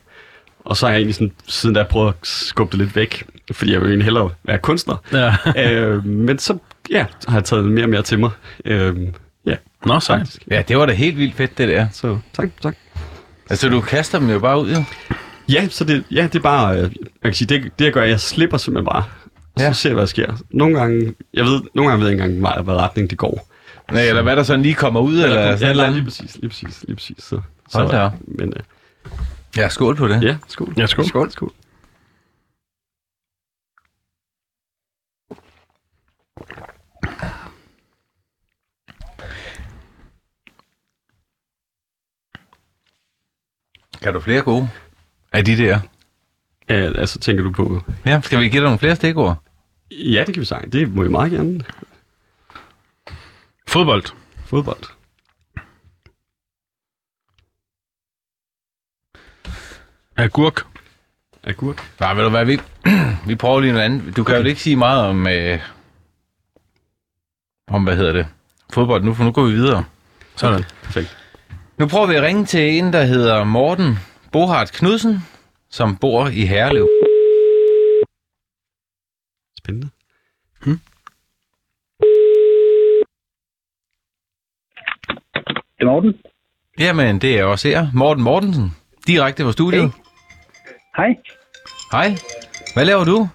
[0.65, 3.73] Og så har jeg egentlig sådan, siden der prøvet at skubbe det lidt væk, fordi
[3.73, 4.95] jeg vil egentlig hellere være kunstner.
[5.11, 5.35] ja.
[5.81, 6.57] øh, men så
[6.89, 8.29] ja, har jeg taget mere og mere til mig.
[8.65, 8.95] Øh,
[9.45, 9.55] ja,
[9.85, 10.43] Nå, faktisk.
[10.51, 11.87] Ja, det var da helt vildt fedt, det der.
[11.91, 12.75] Så tak, tak.
[13.49, 14.83] Altså, du kaster dem jo bare ud, jo.
[15.49, 16.89] Ja, så det, ja, det er bare, øh, jeg
[17.23, 19.03] kan sige, det, det jeg gør, jeg slipper simpelthen bare.
[19.57, 19.73] Så Ja.
[19.73, 20.37] ser jeg, hvad der sker.
[20.49, 23.47] Nogle gange, jeg ved, nogle gange ved jeg ikke engang, hvad, retning det går.
[23.91, 25.93] Nej, eller hvad der sådan lige kommer ud, eller, ja, sådan ja, noget.
[25.93, 27.23] lige præcis, lige præcis, lige præcis.
[27.23, 27.41] Så,
[27.73, 28.09] Hold så, da.
[28.27, 28.63] Men øh,
[29.57, 30.23] Ja, skål på det.
[30.23, 30.73] ja, skål.
[30.77, 31.05] Ja, skål.
[31.05, 31.51] Skål, skål.
[44.01, 44.69] Kan du flere gode?
[45.33, 45.79] Af de der?
[46.69, 49.37] Ja, altså tænker du på, Ja, skal vi give dig nogle flere stikord?
[49.91, 50.59] ja, det kan vi sige.
[50.71, 51.61] Det må vi meget gerne.
[53.67, 54.03] Fodbold.
[54.45, 54.83] Fodbold.
[60.17, 60.61] Agurk.
[61.43, 61.91] Agurk.
[61.99, 62.59] Nej, ved du hvad, vi,
[63.27, 64.17] vi prøver lige noget andet.
[64.17, 64.43] Du kan okay.
[64.43, 65.59] jo ikke sige meget om, øh,
[67.67, 68.27] om, hvad hedder det,
[68.73, 69.83] fodbold nu, for nu går vi videre.
[70.35, 70.63] Sådan.
[70.83, 71.17] Perfekt.
[71.77, 73.99] Nu prøver vi at ringe til en, der hedder Morten
[74.31, 75.23] Bohart Knudsen,
[75.77, 76.89] som bor i Herlev.
[79.59, 79.89] Spændende.
[85.77, 86.13] Det er Morten.
[86.79, 87.87] Jamen, det er også her.
[87.93, 88.69] Morten Mortensen,
[89.07, 89.91] direkte fra studiet.
[90.97, 91.15] Hej.
[91.91, 92.07] Hej.
[92.73, 93.17] Hvad laver du?
[93.21, 93.27] Åh,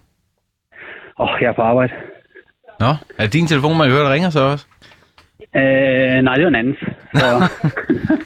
[1.16, 1.92] oh, jeg er på arbejde.
[2.80, 2.86] Nå,
[3.18, 4.66] er det din telefon, man kan høre, der ringer så også?
[5.56, 6.76] Øh, nej, det var en anden.
[7.20, 7.26] Så,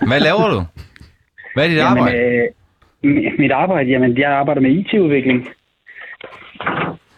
[0.07, 0.65] Hvad laver du?
[1.55, 2.19] Hvad er dit jamen, arbejde?
[2.19, 2.49] øh,
[3.39, 5.49] mit arbejde, jamen, jeg arbejder med IT-udvikling.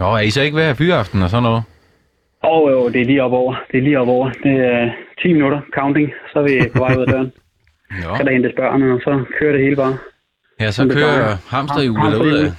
[0.01, 1.63] Nå, er I så ikke have fyraften og sådan noget?
[2.43, 3.55] Og jo, det er lige op over.
[3.73, 4.31] Det er lige op over.
[4.31, 4.91] Det er
[5.23, 7.33] 10 minutter counting, så er vi på vej ud af døren.
[8.05, 8.15] Jo.
[8.15, 9.97] Skal der hentes børnene, og så kører det hele bare.
[10.61, 12.51] Ja, så kører hamsterhjulet Ham- derud af.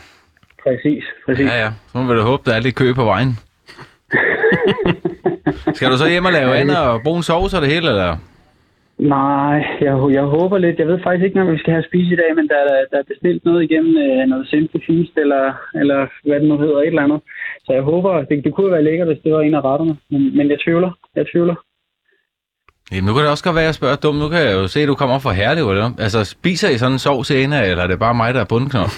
[0.63, 1.45] Præcis, præcis.
[1.45, 1.69] Ja, ja.
[1.91, 3.39] Så må vi da håbe, der er lidt kø på vejen.
[5.76, 8.17] Skal du så hjem og lave andet og bruge en sovs og det hele, eller?
[8.99, 10.79] Nej, jeg, jeg håber lidt.
[10.79, 12.97] Jeg ved faktisk ikke, når vi skal have spise i dag, men der, er- der
[12.99, 16.87] er bestilt noget igennem øh, noget simple feast, eller, eller hvad det nu hedder, et
[16.87, 17.21] eller andet.
[17.65, 19.95] Så jeg håber, det, det kunne være lækkert, hvis det var en af retterne.
[20.11, 20.91] Men, men jeg tvivler.
[21.15, 21.55] Jeg tvivler.
[22.91, 24.19] Jamen, nu kan det også godt være, at jeg spørger dumt.
[24.19, 25.89] Nu kan jeg jo se, at du kommer fra Herlev, eller?
[26.05, 28.91] Altså, spiser I sådan en sovs ene, eller er det bare mig, der er bundknop?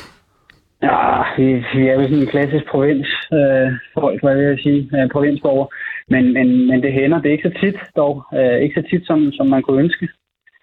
[0.88, 1.00] Ja,
[1.38, 3.68] vi, vi er jo sådan en klassisk provins, øh,
[4.00, 5.68] folk, hvad vil jeg sige, øh, provinsborger.
[6.10, 7.22] Men, men, men det hænder.
[7.22, 8.14] Det er ikke så tit dog.
[8.38, 10.08] Øh, ikke så tit, som, som man kunne ønske.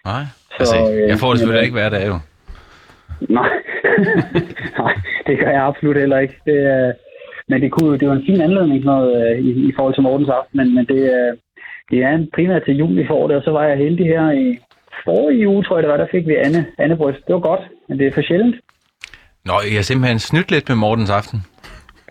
[0.05, 0.23] Nej.
[0.59, 2.17] Altså, øh, jeg får det selvfølgelig ikke hver dag, jo.
[3.29, 3.49] Nej.
[4.81, 4.93] Nej,
[5.27, 6.37] det gør jeg absolut heller ikke.
[6.45, 6.93] Det, øh,
[7.49, 10.29] men det, kunne, det var en fin anledning noget, øh, i, i forhold til Mortens
[10.29, 11.31] aften, men, men det, øh,
[11.91, 14.31] det er en primært til jul, vi får det, og så var jeg heldig her
[14.31, 14.59] i
[15.05, 17.21] forrige uge, tror jeg det var, der fik vi Anne, Anne Bryst.
[17.27, 18.55] Det var godt, men det er for sjældent.
[19.45, 21.39] Nå, jeg har simpelthen snydt lidt med Mortens aften.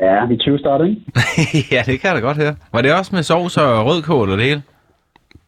[0.00, 1.02] Ja, vi 20 startede, ikke?
[1.74, 2.56] ja, det kan jeg da godt høre.
[2.72, 4.62] Var det også med sovs og rødkål og det hele?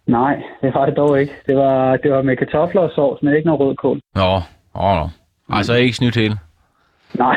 [0.07, 1.33] Nej, det var det dog ikke.
[1.47, 4.01] Det var, det var med kartofler og sovs, men ikke noget rødkål.
[4.15, 4.35] Nå,
[4.75, 5.09] åh, nå.
[5.53, 6.37] Ej, så I ikke snydt hele.
[7.15, 7.37] Nej,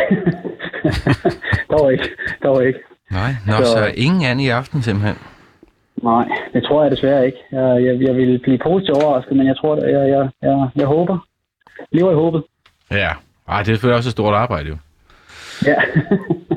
[1.71, 2.09] dog ikke.
[2.43, 2.79] Dog ikke.
[3.11, 5.17] Nej, nå, Så- så ingen anden i aften simpelthen.
[6.03, 7.37] Nej, det tror jeg desværre ikke.
[7.51, 10.87] Jeg, jeg, jeg vil blive positivt overrasket, men jeg tror, at jeg, jeg, jeg, jeg
[10.87, 11.17] håber.
[11.91, 12.43] Lever i håbet.
[12.91, 13.09] Ja.
[13.47, 14.77] Ej, det er selvfølgelig også et stort arbejde, jo.
[15.65, 15.75] Ja.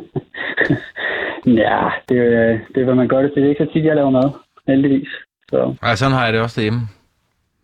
[1.47, 3.43] ja, det, er- det er, hvad man gør det til.
[3.43, 4.30] Det er ikke så tit, jeg laver mad,
[4.68, 5.09] heldigvis.
[5.51, 6.80] Så, Ej, sådan har jeg det også derhjemme.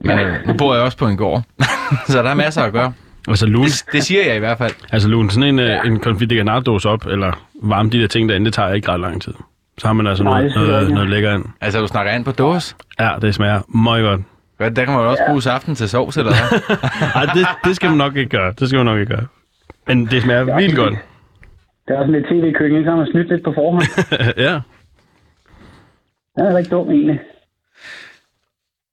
[0.00, 1.42] Men øh, nu bor jeg også på en gård,
[2.08, 2.92] så der er masser at gøre.
[3.28, 4.72] Altså lun, Det, det siger jeg i hvert fald.
[4.92, 5.82] altså lun sådan en, ja.
[5.82, 6.42] en confit de
[6.86, 9.34] op, eller varme de der ting derinde, det tager ikke ret lang tid.
[9.78, 10.94] Så har man altså Nej, noget, noget, ikke.
[10.94, 11.44] noget lækker ind.
[11.60, 12.74] Altså, du snakker an på dåse.
[13.00, 14.20] Ja, det smager meget godt.
[14.56, 16.60] Hvad, der kan man jo også bruge aften til sovs, eller hvad?
[17.14, 18.52] Ej, det, det skal man nok ikke gøre.
[18.58, 19.26] Det skal man nok ikke gøre.
[19.86, 20.94] Men det smager vildt godt.
[21.88, 22.86] Det er også lidt tv-køkken, ikke?
[22.86, 23.82] Så har man snydt lidt på forhånd.
[24.46, 24.54] ja.
[26.36, 27.20] Det er ikke dumt, egentlig.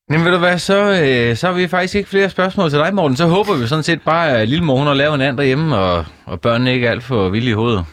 [0.10, 2.94] Men ved du hvad, så, øh, så har vi faktisk ikke flere spørgsmål til dig,
[2.96, 3.18] Morten.
[3.18, 5.78] Så håber vi sådan set bare, at lille mor, hun har lavet en anden derhjemme,
[5.78, 7.86] og, og børnene ikke er alt for vilde i hovedet.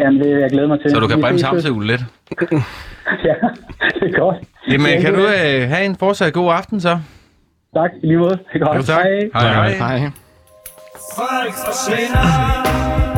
[0.00, 0.90] Jamen, det jeg glæder mig til.
[0.90, 2.00] Så du kan bremse hamsterhjulet lidt.
[3.24, 3.34] Ja,
[4.00, 4.36] det er godt.
[4.68, 6.98] Jamen, Ja, kan du øh, have en fortsat god aften så?
[7.74, 8.30] Tak, i lige måde.
[8.30, 8.76] Det er godt.
[8.78, 9.04] Jo, tak.
[9.34, 9.52] Hej.
[9.52, 9.98] Hej, hej.
[9.98, 10.10] Hej.
[11.16, 13.13] Folk forsvinder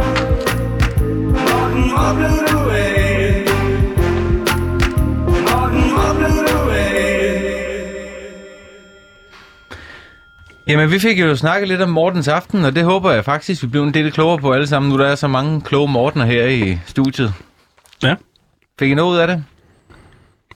[10.69, 13.69] Jamen, vi fik jo snakket lidt om Mortens aften, og det håber jeg faktisk, vi
[13.69, 16.47] blev en del klogere på alle sammen, nu der er så mange kloge Mortener her
[16.47, 17.35] i studiet.
[18.03, 18.15] Ja.
[18.79, 19.45] Fik I noget ud af det?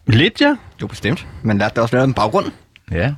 [0.07, 0.57] Lidt, ja.
[0.83, 1.27] Jo, bestemt.
[1.43, 2.53] Men lærte der også noget om baggrunden.
[2.91, 3.15] Ja.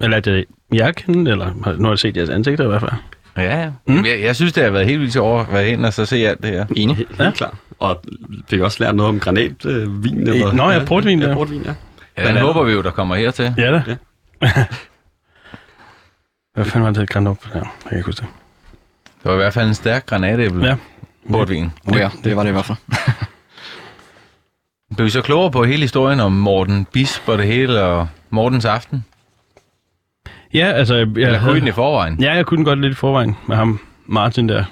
[0.00, 2.92] Eller at jeg kende, eller nu har jeg set jeres ansigter i hvert fald.
[3.36, 3.70] Ja, ja.
[3.86, 4.04] Mm.
[4.04, 6.16] Jeg, jeg synes, det har været helt vildt over at være hen og så se
[6.16, 6.66] alt det her.
[6.76, 6.96] Enig.
[6.96, 7.30] Helt ja.
[7.30, 7.54] klart.
[7.78, 8.02] Og
[8.48, 9.70] fik også lært noget om granatvin.
[9.72, 11.28] Øh, vin, eller, Nå, ja, portvin, ja.
[11.28, 11.34] ja.
[11.34, 11.74] portvin, ja.
[12.18, 13.54] Ja, den håber vi jo, der kommer her til.
[13.58, 13.82] Ja da.
[13.86, 13.96] Ja.
[16.54, 17.46] Hvad fanden var det, granat op?
[17.54, 18.28] Ja, jeg kan ikke huske det.
[19.04, 20.66] Det var i hvert fald en stærk granatæble.
[20.66, 20.76] Ja.
[21.30, 21.72] Portvin.
[21.86, 22.78] Oh, ja, det var det i hvert fald.
[24.96, 28.64] Blev vi så klogere på hele historien om Morten Bisp og det hele, og Mortens
[28.64, 29.04] aften?
[30.56, 30.94] Ja, altså...
[30.94, 32.20] Jeg, Eller jeg kunne I den i forvejen?
[32.20, 34.64] Ja, jeg kunne den godt lidt i forvejen med ham, Martin der,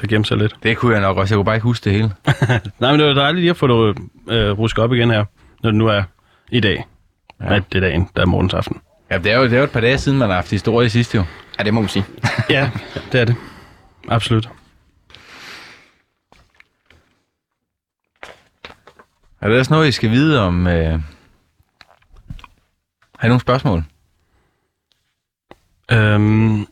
[0.00, 0.56] der gemte sig lidt.
[0.62, 1.34] Det kunne jeg nok også.
[1.34, 2.12] Jeg kunne bare ikke huske det hele.
[2.80, 5.24] Nej, men det var dejligt lige at få det øh, rusket op igen her,
[5.62, 6.02] når det nu er
[6.50, 6.86] i dag.
[7.40, 7.54] Ja.
[7.54, 8.80] Det er dagen, der er morgens aften.
[9.10, 10.90] Ja, det er, jo, det er jo et par dage siden, man har haft historie
[10.90, 11.24] sidst jo.
[11.58, 12.04] Ja, det må man sige.
[12.50, 12.70] ja,
[13.12, 13.36] det er det.
[14.08, 14.48] Absolut.
[19.40, 20.66] Er der også noget, I skal vide om...
[20.66, 21.00] Øh...
[23.18, 23.84] Har I nogle spørgsmål?
[25.92, 26.66] Øhm,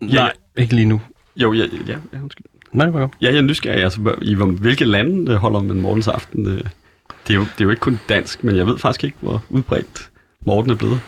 [0.00, 1.00] nej, ikke lige nu.
[1.36, 2.46] Jo, ja, ja, ja undskyld.
[2.72, 3.12] Nej, godt.
[3.20, 3.82] Ja, jeg er nysgerrig.
[3.82, 6.46] Altså, hvor- i hvor, hvilke lande øh, holder man morgens aften?
[6.46, 6.60] øh?
[7.28, 9.44] Det er, jo, det er jo ikke kun dansk, men jeg ved faktisk ikke, hvor
[9.50, 10.10] udbredt
[10.46, 11.00] Morten er blevet.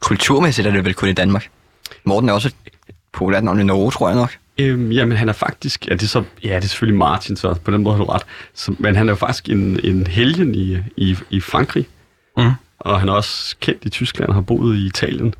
[0.00, 1.50] Kulturmæssigt er det vel kun i Danmark.
[2.04, 4.36] Morten er også et populært navn i Norge, tror jeg nok.
[4.58, 5.86] Øhm, jamen, han er faktisk...
[5.88, 8.10] Ja, det er, så, ja, det er selvfølgelig Martin, så på den måde har du
[8.10, 8.22] ret.
[8.54, 11.86] Så, men han er jo faktisk en, en helgen i, i, i Frankrig.
[12.36, 12.50] Mm.
[12.80, 15.34] Og han er også kendt i Tyskland og har boet i Italien.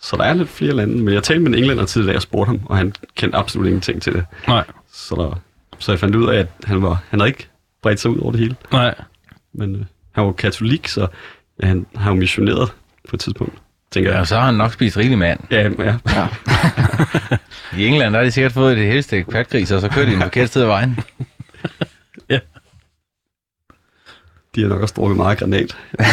[0.00, 0.96] Så der er lidt flere lande.
[0.96, 4.02] Men jeg talte med en englænder tidligere, og spurgte ham, og han kendte absolut ingenting
[4.02, 4.24] til det.
[4.48, 5.40] Nej, Så, der,
[5.78, 7.48] så jeg fandt ud af, at han, var, han havde ikke
[7.82, 8.56] bredt sig ud over det hele.
[8.72, 8.94] nej.
[9.54, 9.82] Men øh,
[10.12, 11.06] han var katolik, så
[11.62, 12.72] ja, han har jo missioneret
[13.08, 13.54] på et tidspunkt,
[13.90, 14.20] tænker Ja, jeg.
[14.20, 15.40] og så har han nok spist rigelig mand.
[15.50, 15.96] Ja, ja.
[17.78, 20.22] I England der har de sikkert fået det helste patgris, og så kører de den
[20.22, 20.98] forkerte sted af vejen.
[24.54, 25.76] De har nok også drukket meget granat.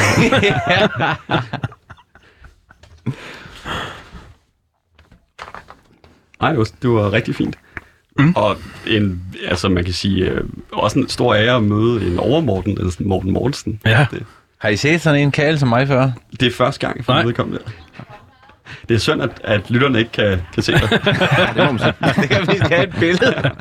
[6.42, 7.58] Nej, det var, det var rigtig fint.
[8.18, 8.34] Mm.
[8.36, 12.78] Og en, altså man kan sige, øh, også en stor ære at møde en overmorten,
[12.78, 13.80] eller sådan Morten Mortensen.
[13.86, 14.06] Ja.
[14.12, 14.26] Det,
[14.58, 16.12] Har I set sådan en kæle som mig før?
[16.40, 17.62] det er første gang for vedkommende.
[18.90, 20.90] Det er synd, at, at lytterne ikke kan, kan se det.
[21.56, 21.94] Det må man sige.
[22.22, 23.52] Det kan vi have et billede.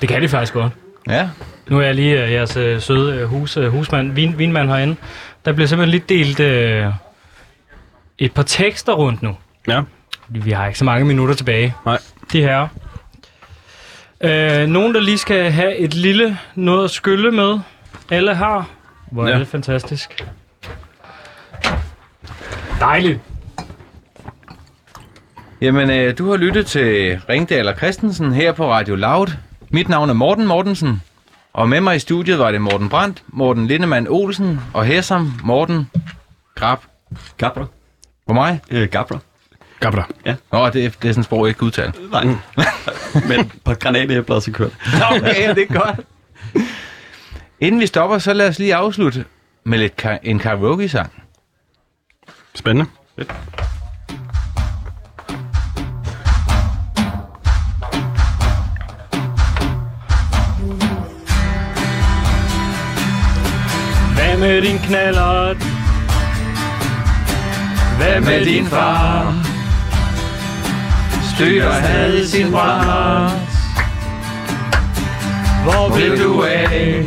[0.00, 0.72] Det kan de faktisk godt.
[1.08, 1.28] Ja.
[1.68, 4.96] Nu er jeg lige uh, jeres uh, søde uh, hus, uh, husmand, vin, vinmand herinde.
[5.44, 6.40] Der bliver simpelthen lige delt
[6.88, 6.94] uh,
[8.18, 9.36] et par tekster rundt nu.
[9.68, 9.82] Ja.
[10.28, 11.74] Vi har ikke så mange minutter tilbage.
[11.86, 11.98] Nej.
[12.32, 12.68] De her.
[14.24, 17.58] Uh, nogen, der lige skal have et lille noget at skylle med.
[18.10, 18.68] Alle har.
[19.10, 19.34] Hvor Ja.
[19.34, 20.24] er det fantastisk.
[22.80, 23.20] Dejligt.
[25.60, 29.26] Jamen, øh, du har lyttet til Ringdal og Christensen her på Radio Loud.
[29.70, 31.02] Mit navn er Morten Mortensen,
[31.52, 35.40] og med mig i studiet var det Morten Brandt, Morten Lindemann Olsen og her som
[35.44, 35.90] Morten
[36.54, 36.78] Grab.
[37.36, 37.66] Gabra.
[38.26, 38.60] For mig?
[38.70, 39.18] Øh, Gabra.
[39.80, 40.08] Gabra.
[40.52, 41.92] Nå, det, er- det er sådan et sprog, jeg ikke kan udtale.
[42.12, 42.24] Nej.
[43.28, 44.72] Men på granatæbler så kørt.
[45.10, 46.00] Okay, ja, det er godt.
[47.60, 49.24] Inden vi stopper, så lad os lige afslutte
[49.64, 51.12] med lidt ka- en karaoke-sang.
[52.54, 52.90] Spændende.
[53.14, 53.24] Hvad
[64.42, 65.56] med din knallert?
[67.96, 69.34] Hvad med din far?
[71.34, 73.32] Styr havde sin brændert.
[75.64, 77.04] Hvor Blev du af?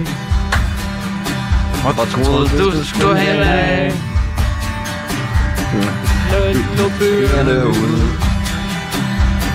[1.81, 3.91] Hvor troede du skulle hen af?
[6.77, 8.01] Nu Bøgerne ud.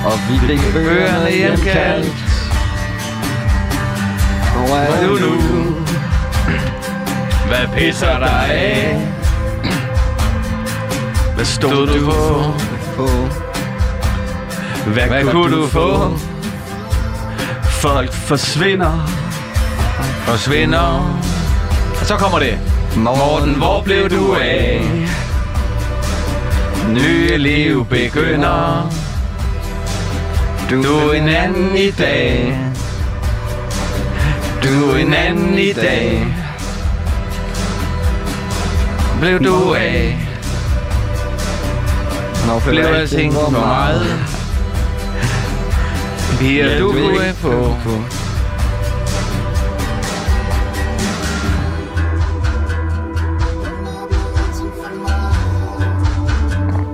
[0.04, 2.24] Og vi fik bøgerne hjemkaldt.
[4.54, 5.89] Hvor er du nu?
[7.50, 8.98] Hvad pisser dig af?
[11.34, 12.52] Hvad stod du på?
[12.96, 13.08] På
[14.90, 16.18] Hvad, Hvad kunne du få?
[17.64, 19.06] Folk forsvinder.
[20.24, 21.18] Forsvinder.
[22.00, 22.58] Og så kommer det.
[22.96, 24.90] Morten, hvor blev du af?
[26.88, 28.92] Nye liv begynder.
[30.70, 32.58] Du er en anden i dag.
[34.64, 36.39] Du er en anden i dag.
[39.20, 40.28] Blev du af?
[42.46, 44.06] Når Blev alting for meget?
[46.38, 47.74] Piger, du kunne få.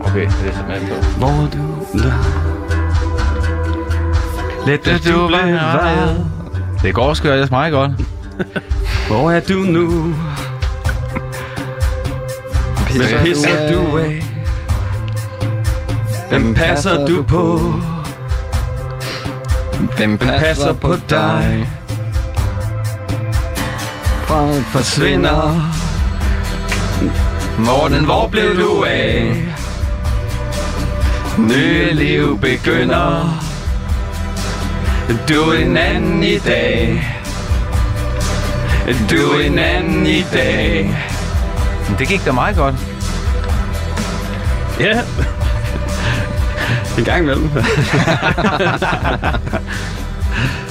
[0.05, 0.95] Okay, det er simpelthen på.
[1.19, 1.99] Hvor er du?
[1.99, 2.13] Der.
[4.67, 6.27] Let Det du være.
[6.83, 7.91] Det går sgu ellers meget godt.
[9.09, 10.15] Hvor er du nu?
[12.95, 14.23] Hvad pisser du af?
[16.29, 17.73] Hvem passer du på?
[19.97, 21.69] Hvem passer på dig?
[24.27, 25.73] Folk Forsvinder.
[27.59, 29.45] Morten, hvor blev du af?
[31.39, 33.43] Nye liv begynder.
[35.29, 37.05] Du er en anden i dag.
[39.11, 40.97] Du er en anden i dag.
[41.99, 42.75] Det gik da meget godt.
[44.81, 45.01] Ja.
[46.99, 47.51] En gang imellem.